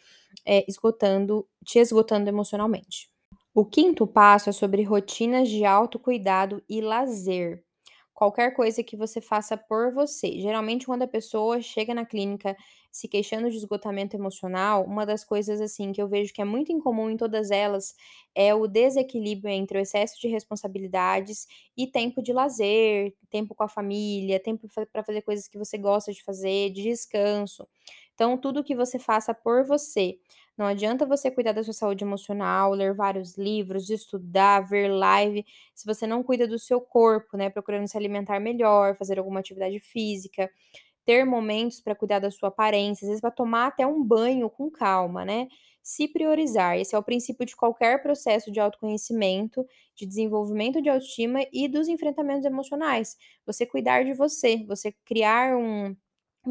é, 0.45 0.63
esgotando, 0.67 1.47
te 1.65 1.79
esgotando 1.79 2.29
emocionalmente. 2.29 3.09
O 3.53 3.65
quinto 3.65 4.05
passo 4.07 4.49
é 4.49 4.53
sobre 4.53 4.83
rotinas 4.83 5.49
de 5.49 5.65
autocuidado 5.65 6.63
e 6.69 6.81
lazer. 6.81 7.63
Qualquer 8.13 8.53
coisa 8.53 8.83
que 8.83 8.97
você 8.97 9.21
faça 9.21 9.55
por 9.57 9.93
você. 9.93 10.39
Geralmente, 10.39 10.85
quando 10.85 11.03
a 11.03 11.07
pessoa 11.07 11.62
chega 11.62 11.93
na 11.93 12.05
clínica 12.05 12.55
se 12.91 13.07
queixando 13.07 13.49
de 13.49 13.55
esgotamento 13.55 14.15
emocional, 14.15 14.83
uma 14.85 15.05
das 15.05 15.23
coisas 15.23 15.62
assim 15.62 15.93
que 15.93 16.01
eu 16.01 16.07
vejo 16.09 16.33
que 16.33 16.41
é 16.41 16.45
muito 16.45 16.71
incomum 16.71 17.09
em 17.09 17.15
todas 17.15 17.49
elas 17.49 17.95
é 18.35 18.53
o 18.53 18.67
desequilíbrio 18.67 19.49
entre 19.53 19.77
o 19.77 19.81
excesso 19.81 20.19
de 20.19 20.27
responsabilidades 20.27 21.47
e 21.77 21.88
tempo 21.88 22.21
de 22.21 22.33
lazer, 22.33 23.13
tempo 23.29 23.55
com 23.55 23.63
a 23.63 23.69
família, 23.69 24.39
tempo 24.39 24.67
para 24.91 25.03
fazer 25.03 25.21
coisas 25.21 25.47
que 25.47 25.57
você 25.57 25.77
gosta 25.77 26.12
de 26.12 26.21
fazer, 26.23 26.71
de 26.71 26.83
descanso. 26.83 27.65
Então, 28.13 28.38
tudo 28.38 28.63
que 28.63 28.75
você 28.75 28.99
faça 28.99 29.33
por 29.33 29.63
você. 29.65 30.17
Não 30.60 30.65
adianta 30.67 31.06
você 31.06 31.32
cuidar 31.32 31.54
da 31.54 31.63
sua 31.63 31.74
saúde 31.74 32.04
emocional, 32.04 32.74
ler 32.74 32.93
vários 32.93 33.38
livros, 33.38 33.89
estudar, 33.89 34.60
ver 34.60 34.89
live, 34.89 35.45
se 35.74 35.86
você 35.86 36.06
não 36.06 36.22
cuida 36.22 36.45
do 36.45 36.60
seu 36.60 36.82
corpo, 36.82 37.38
né? 37.38 37.50
Procurando 37.50 37.88
se 37.88 37.98
alimentar 37.98 38.41
melhor, 38.41 38.93
fazer 38.98 39.17
alguma 39.19 39.39
atividade 39.39 39.80
física, 39.80 40.52
ter 41.06 41.26
momentos 41.26 41.82
para 41.82 41.95
cuidar 41.95 42.19
da 42.19 42.32
sua 42.32 42.50
aparência, 42.50 43.06
às 43.06 43.10
vezes 43.10 43.22
para 43.22 43.32
tomar 43.32 43.67
até 43.67 43.88
um 43.88 44.04
banho 44.04 44.50
com 44.50 44.69
calma, 44.72 45.26
né? 45.26 45.48
Se 45.84 46.08
priorizar. 46.10 46.78
Esse 46.78 46.95
é 46.95 47.00
o 47.00 47.04
princípio 47.04 47.45
de 47.45 47.56
qualquer 47.56 48.02
processo 48.04 48.52
de 48.52 48.60
autoconhecimento, 48.60 49.65
de 49.95 50.06
desenvolvimento 50.06 50.82
de 50.82 50.89
autoestima 50.89 51.39
e 51.54 51.67
dos 51.69 51.88
enfrentamentos 51.88 52.45
emocionais. 52.45 53.17
Você 53.45 53.65
cuidar 53.65 54.04
de 54.06 54.13
você, 54.13 54.65
você 54.67 54.91
criar 55.06 55.58
um 55.58 55.95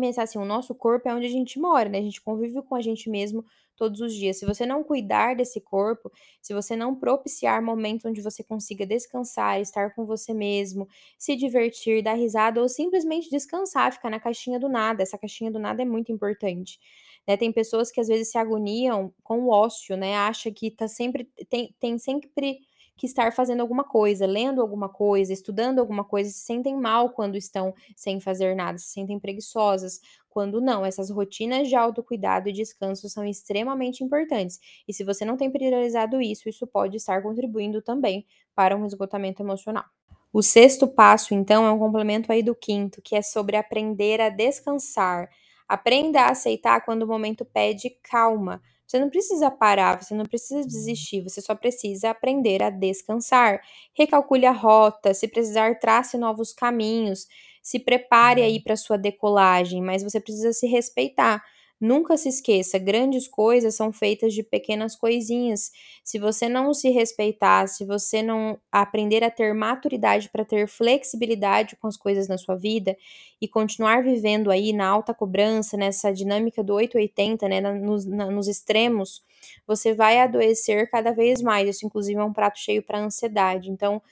pensar 0.00 0.22
assim, 0.24 0.38
o 0.38 0.44
nosso 0.44 0.74
corpo 0.74 1.08
é 1.08 1.14
onde 1.14 1.26
a 1.26 1.30
gente 1.30 1.58
mora, 1.58 1.88
né? 1.88 1.98
A 1.98 2.02
gente 2.02 2.20
convive 2.22 2.62
com 2.62 2.74
a 2.74 2.80
gente 2.80 3.10
mesmo 3.10 3.44
todos 3.78 4.00
os 4.00 4.12
dias. 4.14 4.38
Se 4.38 4.44
você 4.44 4.66
não 4.66 4.84
cuidar 4.84 5.34
desse 5.36 5.60
corpo, 5.60 6.10
se 6.42 6.52
você 6.52 6.76
não 6.76 6.94
propiciar 6.94 7.62
momentos 7.62 8.04
onde 8.04 8.20
você 8.20 8.44
consiga 8.44 8.84
descansar, 8.86 9.60
estar 9.60 9.94
com 9.94 10.04
você 10.04 10.34
mesmo, 10.34 10.88
se 11.18 11.36
divertir, 11.36 12.02
dar 12.02 12.14
risada 12.14 12.60
ou 12.60 12.68
simplesmente 12.68 13.30
descansar, 13.30 13.92
ficar 13.92 14.10
na 14.10 14.20
caixinha 14.20 14.58
do 14.60 14.68
nada. 14.68 15.02
Essa 15.02 15.16
caixinha 15.18 15.50
do 15.50 15.58
nada 15.58 15.82
é 15.82 15.84
muito 15.86 16.12
importante. 16.12 16.78
Né? 17.26 17.36
Tem 17.36 17.52
pessoas 17.52 17.90
que 17.90 18.00
às 18.00 18.08
vezes 18.08 18.30
se 18.30 18.38
agoniam 18.38 19.12
com 19.22 19.40
o 19.44 19.50
ócio, 19.50 19.96
né? 19.96 20.16
Acha 20.16 20.50
que 20.50 20.70
tá 20.70 20.88
sempre 20.88 21.24
tem, 21.48 21.74
tem 21.78 21.98
sempre 21.98 22.58
que 22.98 23.06
estar 23.06 23.32
fazendo 23.32 23.60
alguma 23.60 23.84
coisa, 23.84 24.26
lendo 24.26 24.60
alguma 24.60 24.88
coisa, 24.90 25.32
estudando 25.32 25.78
alguma 25.78 26.04
coisa, 26.04 26.28
se 26.30 26.40
sentem 26.40 26.76
mal 26.76 27.10
quando 27.10 27.36
estão 27.36 27.74
sem 27.96 28.20
fazer 28.20 28.54
nada, 28.54 28.76
se 28.76 28.88
sentem 28.88 29.18
preguiçosas, 29.18 30.00
quando 30.28 30.60
não. 30.60 30.84
Essas 30.84 31.08
rotinas 31.08 31.68
de 31.68 31.76
autocuidado 31.76 32.48
e 32.48 32.52
descanso 32.52 33.08
são 33.08 33.24
extremamente 33.24 34.04
importantes. 34.04 34.58
E 34.86 34.92
se 34.92 35.04
você 35.04 35.24
não 35.24 35.36
tem 35.36 35.50
priorizado 35.50 36.20
isso, 36.20 36.48
isso 36.48 36.66
pode 36.66 36.96
estar 36.96 37.22
contribuindo 37.22 37.80
também 37.80 38.26
para 38.54 38.76
um 38.76 38.84
esgotamento 38.84 39.42
emocional. 39.42 39.84
O 40.32 40.42
sexto 40.42 40.86
passo, 40.86 41.34
então, 41.34 41.64
é 41.64 41.72
um 41.72 41.78
complemento 41.78 42.30
aí 42.30 42.42
do 42.42 42.54
quinto, 42.54 43.00
que 43.00 43.16
é 43.16 43.22
sobre 43.22 43.56
aprender 43.56 44.20
a 44.20 44.28
descansar. 44.28 45.30
Aprenda 45.66 46.22
a 46.22 46.30
aceitar 46.30 46.84
quando 46.84 47.02
o 47.02 47.06
momento 47.06 47.44
pede 47.44 47.90
calma. 48.02 48.60
Você 48.88 48.98
não 49.00 49.10
precisa 49.10 49.50
parar, 49.50 50.02
você 50.02 50.14
não 50.14 50.24
precisa 50.26 50.66
desistir, 50.66 51.22
você 51.22 51.42
só 51.42 51.54
precisa 51.54 52.10
aprender 52.10 52.62
a 52.62 52.70
descansar. 52.70 53.60
Recalcule 53.96 54.46
a 54.46 54.52
rota, 54.52 55.14
se 55.14 55.28
precisar, 55.28 55.78
trace 55.78 56.16
novos 56.18 56.54
caminhos, 56.54 57.26
se 57.62 57.78
prepare 57.78 58.42
aí 58.42 58.62
para 58.62 58.76
sua 58.76 58.96
decolagem, 58.96 59.82
mas 59.82 60.02
você 60.02 60.18
precisa 60.20 60.52
se 60.54 60.66
respeitar. 60.66 61.42
Nunca 61.80 62.16
se 62.16 62.28
esqueça, 62.28 62.76
grandes 62.76 63.28
coisas 63.28 63.76
são 63.76 63.92
feitas 63.92 64.34
de 64.34 64.42
pequenas 64.42 64.96
coisinhas. 64.96 65.70
Se 66.02 66.18
você 66.18 66.48
não 66.48 66.74
se 66.74 66.90
respeitar, 66.90 67.68
se 67.68 67.84
você 67.84 68.20
não 68.20 68.58
aprender 68.72 69.22
a 69.22 69.30
ter 69.30 69.54
maturidade 69.54 70.28
para 70.28 70.44
ter 70.44 70.66
flexibilidade 70.66 71.76
com 71.76 71.86
as 71.86 71.96
coisas 71.96 72.26
na 72.26 72.36
sua 72.36 72.56
vida 72.56 72.96
e 73.40 73.46
continuar 73.46 74.02
vivendo 74.02 74.50
aí 74.50 74.72
na 74.72 74.88
alta 74.88 75.14
cobrança, 75.14 75.76
nessa 75.76 76.12
dinâmica 76.12 76.64
do 76.64 76.74
880, 76.74 77.48
né, 77.48 77.60
nos, 77.60 78.04
na, 78.04 78.26
nos 78.26 78.48
extremos, 78.48 79.22
você 79.64 79.94
vai 79.94 80.18
adoecer 80.18 80.90
cada 80.90 81.12
vez 81.12 81.40
mais. 81.40 81.68
Isso, 81.68 81.86
inclusive, 81.86 82.18
é 82.18 82.24
um 82.24 82.32
prato 82.32 82.58
cheio 82.58 82.82
para 82.82 82.98
ansiedade. 82.98 83.70
Então, 83.70 84.02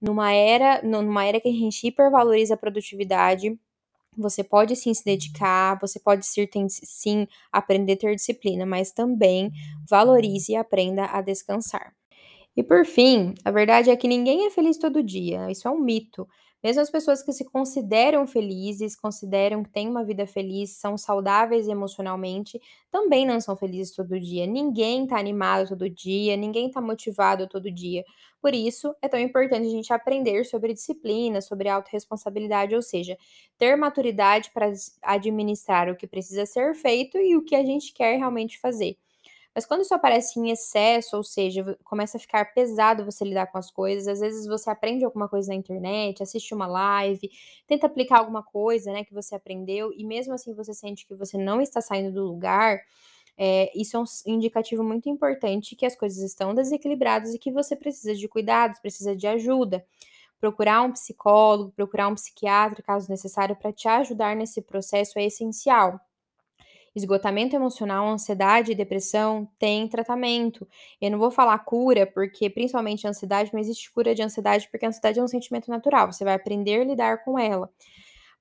numa 0.00 0.32
era, 0.32 0.80
numa 0.82 1.24
era 1.26 1.38
que 1.38 1.48
a 1.48 1.52
gente 1.52 1.86
hipervaloriza 1.86 2.54
a 2.54 2.56
produtividade, 2.56 3.58
você 4.16 4.42
pode 4.44 4.76
sim 4.76 4.92
se 4.94 5.04
dedicar, 5.04 5.78
você 5.80 5.98
pode 6.00 6.26
sim, 6.26 6.46
sim 6.68 7.26
aprender 7.52 7.94
a 7.94 7.96
ter 7.96 8.14
disciplina, 8.16 8.66
mas 8.66 8.92
também 8.92 9.50
valorize 9.88 10.52
e 10.52 10.56
aprenda 10.56 11.06
a 11.06 11.20
descansar. 11.22 11.92
E 12.56 12.62
por 12.62 12.84
fim, 12.84 13.34
a 13.44 13.50
verdade 13.50 13.90
é 13.90 13.96
que 13.96 14.08
ninguém 14.08 14.46
é 14.46 14.50
feliz 14.50 14.78
todo 14.78 15.02
dia, 15.02 15.50
isso 15.50 15.68
é 15.68 15.70
um 15.70 15.80
mito. 15.80 16.28
Mesmo 16.62 16.82
as 16.82 16.90
pessoas 16.90 17.22
que 17.22 17.32
se 17.32 17.44
consideram 17.44 18.26
felizes, 18.26 18.94
consideram 18.94 19.62
que 19.62 19.70
têm 19.70 19.88
uma 19.88 20.04
vida 20.04 20.26
feliz, 20.26 20.76
são 20.76 20.96
saudáveis 20.98 21.66
emocionalmente, 21.68 22.60
também 22.90 23.26
não 23.26 23.40
são 23.40 23.56
felizes 23.56 23.94
todo 23.94 24.20
dia. 24.20 24.46
Ninguém 24.46 25.04
está 25.04 25.18
animado 25.18 25.68
todo 25.70 25.88
dia, 25.88 26.36
ninguém 26.36 26.66
está 26.68 26.80
motivado 26.80 27.48
todo 27.48 27.70
dia. 27.70 28.04
Por 28.42 28.54
isso, 28.54 28.94
é 29.02 29.08
tão 29.08 29.18
importante 29.20 29.66
a 29.66 29.70
gente 29.70 29.92
aprender 29.92 30.44
sobre 30.44 30.74
disciplina, 30.74 31.40
sobre 31.40 31.68
autorresponsabilidade, 31.68 32.74
ou 32.74 32.82
seja, 32.82 33.16
ter 33.58 33.76
maturidade 33.76 34.50
para 34.52 34.70
administrar 35.02 35.88
o 35.90 35.96
que 35.96 36.06
precisa 36.06 36.44
ser 36.46 36.74
feito 36.74 37.18
e 37.18 37.36
o 37.36 37.44
que 37.44 37.54
a 37.54 37.64
gente 37.64 37.92
quer 37.92 38.16
realmente 38.16 38.58
fazer. 38.58 38.96
Mas 39.54 39.66
quando 39.66 39.82
isso 39.82 39.94
aparece 39.94 40.38
em 40.38 40.50
excesso, 40.50 41.16
ou 41.16 41.24
seja, 41.24 41.76
começa 41.84 42.16
a 42.16 42.20
ficar 42.20 42.44
pesado 42.54 43.04
você 43.04 43.24
lidar 43.24 43.46
com 43.48 43.58
as 43.58 43.70
coisas, 43.70 44.06
às 44.08 44.20
vezes 44.20 44.46
você 44.46 44.70
aprende 44.70 45.04
alguma 45.04 45.28
coisa 45.28 45.48
na 45.48 45.54
internet, 45.56 46.22
assiste 46.22 46.54
uma 46.54 46.66
live, 46.66 47.28
tenta 47.66 47.86
aplicar 47.86 48.18
alguma 48.20 48.42
coisa, 48.42 48.92
né, 48.92 49.04
que 49.04 49.12
você 49.12 49.34
aprendeu, 49.34 49.92
e 49.96 50.04
mesmo 50.04 50.34
assim 50.34 50.54
você 50.54 50.72
sente 50.72 51.06
que 51.06 51.14
você 51.14 51.36
não 51.36 51.60
está 51.60 51.80
saindo 51.80 52.12
do 52.12 52.24
lugar, 52.26 52.80
é, 53.38 53.70
isso 53.74 53.96
é 53.96 54.00
um 54.00 54.04
indicativo 54.26 54.84
muito 54.84 55.08
importante 55.08 55.74
que 55.76 55.86
as 55.86 55.96
coisas 55.96 56.18
estão 56.22 56.54
desequilibradas 56.54 57.34
e 57.34 57.38
que 57.38 57.50
você 57.50 57.74
precisa 57.74 58.14
de 58.14 58.28
cuidados, 58.28 58.78
precisa 58.80 59.16
de 59.16 59.26
ajuda. 59.26 59.84
Procurar 60.40 60.82
um 60.82 60.92
psicólogo, 60.92 61.72
procurar 61.72 62.08
um 62.08 62.14
psiquiatra, 62.14 62.82
caso 62.82 63.10
necessário, 63.10 63.56
para 63.56 63.72
te 63.72 63.88
ajudar 63.88 64.36
nesse 64.36 64.62
processo 64.62 65.18
é 65.18 65.24
essencial. 65.26 66.00
Esgotamento 66.94 67.54
emocional, 67.54 68.08
ansiedade 68.08 68.72
e 68.72 68.74
depressão 68.74 69.48
tem 69.58 69.88
tratamento. 69.88 70.66
Eu 71.00 71.10
não 71.12 71.18
vou 71.18 71.30
falar 71.30 71.58
cura, 71.60 72.06
porque 72.06 72.50
principalmente 72.50 73.06
ansiedade, 73.06 73.52
não 73.52 73.60
existe 73.60 73.92
cura 73.92 74.14
de 74.14 74.22
ansiedade, 74.22 74.68
porque 74.70 74.84
a 74.84 74.88
ansiedade 74.88 75.20
é 75.20 75.22
um 75.22 75.28
sentimento 75.28 75.70
natural, 75.70 76.12
você 76.12 76.24
vai 76.24 76.34
aprender 76.34 76.80
a 76.80 76.84
lidar 76.84 77.24
com 77.24 77.38
ela. 77.38 77.70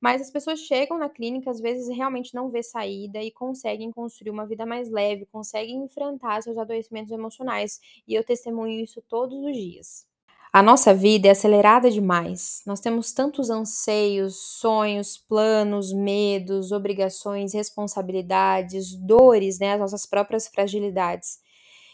Mas 0.02 0.22
as 0.22 0.32
pessoas 0.32 0.62
chegam 0.62 0.98
na 0.98 1.10
clínica, 1.10 1.52
às 1.52 1.62
vezes 1.62 1.96
realmente 1.96 2.36
não 2.36 2.50
vê 2.50 2.64
saída 2.64 3.22
e 3.22 3.32
conseguem 3.32 3.92
construir 3.92 4.32
uma 4.32 4.48
vida 4.48 4.66
mais 4.66 4.90
leve, 4.90 5.28
conseguem 5.28 5.78
enfrentar 5.86 6.42
seus 6.44 6.58
adoecimentos 6.58 7.12
emocionais. 7.14 7.80
E 8.08 8.16
eu 8.16 8.24
testemunho 8.26 8.82
isso 8.84 9.02
todos 9.04 9.38
os 9.44 9.56
dias. 9.56 10.09
A 10.52 10.64
nossa 10.64 10.94
vida 10.96 11.28
é 11.28 11.32
acelerada 11.32 11.92
demais. 11.92 12.64
Nós 12.66 12.80
temos 12.80 13.12
tantos 13.12 13.52
anseios, 13.52 14.36
sonhos, 14.60 15.16
planos, 15.16 15.94
medos, 15.94 16.72
obrigações, 16.72 17.54
responsabilidades, 17.54 18.96
dores, 18.96 19.60
né, 19.60 19.74
as 19.74 19.80
nossas 19.80 20.06
próprias 20.08 20.48
fragilidades. 20.48 21.38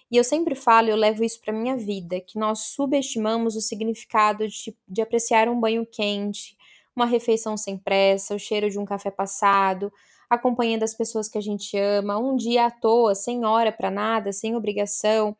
E 0.09 0.15
eu 0.15 0.23
sempre 0.23 0.55
falo, 0.55 0.87
eu 0.87 0.95
levo 0.95 1.23
isso 1.23 1.41
para 1.41 1.53
minha 1.53 1.75
vida, 1.75 2.21
que 2.21 2.39
nós 2.39 2.59
subestimamos 2.59 3.55
o 3.57 3.61
significado 3.61 4.47
de, 4.47 4.73
de 4.87 5.01
apreciar 5.01 5.49
um 5.49 5.59
banho 5.59 5.85
quente, 5.85 6.55
uma 6.95 7.05
refeição 7.05 7.57
sem 7.57 7.77
pressa, 7.77 8.35
o 8.35 8.39
cheiro 8.39 8.69
de 8.69 8.79
um 8.79 8.85
café 8.85 9.11
passado, 9.11 9.91
acompanhando 10.29 10.83
as 10.83 10.93
pessoas 10.93 11.27
que 11.27 11.37
a 11.37 11.41
gente 11.41 11.77
ama, 11.77 12.17
um 12.17 12.35
dia 12.37 12.67
à 12.67 12.71
toa, 12.71 13.15
sem 13.15 13.43
hora 13.43 13.71
para 13.71 13.91
nada, 13.91 14.31
sem 14.31 14.55
obrigação. 14.55 15.35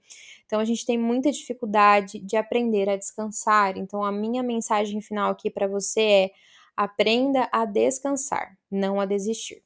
Então 0.46 0.60
a 0.60 0.66
gente 0.66 0.86
tem 0.86 0.98
muita 0.98 1.32
dificuldade 1.32 2.20
de 2.20 2.38
aprender 2.38 2.90
a 2.90 2.96
descansar. 2.96 3.78
Então 3.78 4.04
a 4.04 4.12
minha 4.12 4.44
mensagem 4.44 5.02
final 5.02 5.32
aqui 5.32 5.50
para 5.50 5.68
você 5.68 6.02
é: 6.02 6.32
aprenda 6.76 7.50
a 7.52 7.66
descansar, 7.66 8.58
não 8.72 9.00
a 9.00 9.06
desistir. 9.06 9.66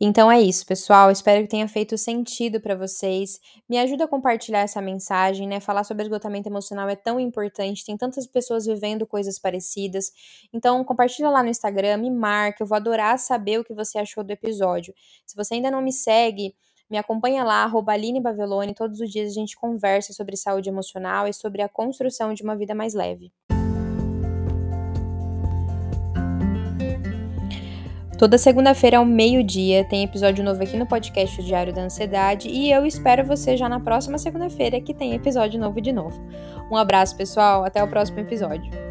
Então 0.00 0.30
é 0.30 0.40
isso, 0.40 0.64
pessoal. 0.64 1.10
Espero 1.10 1.42
que 1.42 1.48
tenha 1.48 1.66
feito 1.66 1.98
sentido 1.98 2.60
para 2.60 2.76
vocês. 2.76 3.40
Me 3.68 3.76
ajuda 3.78 4.04
a 4.04 4.08
compartilhar 4.08 4.60
essa 4.60 4.80
mensagem, 4.80 5.48
né? 5.48 5.58
Falar 5.58 5.82
sobre 5.82 6.04
esgotamento 6.04 6.48
emocional 6.48 6.88
é 6.88 6.94
tão 6.94 7.18
importante. 7.18 7.84
Tem 7.84 7.96
tantas 7.96 8.24
pessoas 8.24 8.64
vivendo 8.64 9.04
coisas 9.04 9.40
parecidas. 9.40 10.12
Então 10.52 10.84
compartilha 10.84 11.28
lá 11.30 11.42
no 11.42 11.48
Instagram, 11.48 11.96
me 11.96 12.10
marca. 12.12 12.62
Eu 12.62 12.66
vou 12.68 12.76
adorar 12.76 13.18
saber 13.18 13.58
o 13.58 13.64
que 13.64 13.74
você 13.74 13.98
achou 13.98 14.22
do 14.22 14.30
episódio. 14.30 14.94
Se 15.26 15.34
você 15.34 15.54
ainda 15.54 15.70
não 15.70 15.82
me 15.82 15.92
segue, 15.92 16.54
me 16.90 16.98
acompanha 16.98 17.44
lá, 17.44 17.64
arroba 17.64 17.92
Aline 17.92 18.20
Bavelone. 18.20 18.74
Todos 18.74 19.00
os 19.00 19.10
dias 19.10 19.30
a 19.30 19.34
gente 19.34 19.56
conversa 19.56 20.12
sobre 20.12 20.36
saúde 20.36 20.68
emocional 20.68 21.28
e 21.28 21.32
sobre 21.32 21.62
a 21.62 21.68
construção 21.68 22.32
de 22.32 22.42
uma 22.42 22.56
vida 22.56 22.74
mais 22.74 22.94
leve. 22.94 23.32
Toda 28.18 28.36
segunda-feira 28.36 28.98
ao 28.98 29.04
meio-dia 29.04 29.84
tem 29.84 30.02
episódio 30.02 30.42
novo 30.42 30.60
aqui 30.60 30.76
no 30.76 30.86
podcast 30.86 31.40
Diário 31.40 31.72
da 31.72 31.82
Ansiedade 31.82 32.48
e 32.48 32.68
eu 32.68 32.84
espero 32.84 33.24
você 33.24 33.56
já 33.56 33.68
na 33.68 33.78
próxima 33.78 34.18
segunda-feira 34.18 34.80
que 34.80 34.92
tem 34.92 35.14
episódio 35.14 35.60
novo 35.60 35.80
de 35.80 35.92
novo. 35.92 36.20
Um 36.68 36.76
abraço, 36.76 37.16
pessoal, 37.16 37.64
até 37.64 37.80
o 37.80 37.86
próximo 37.86 38.18
episódio. 38.18 38.87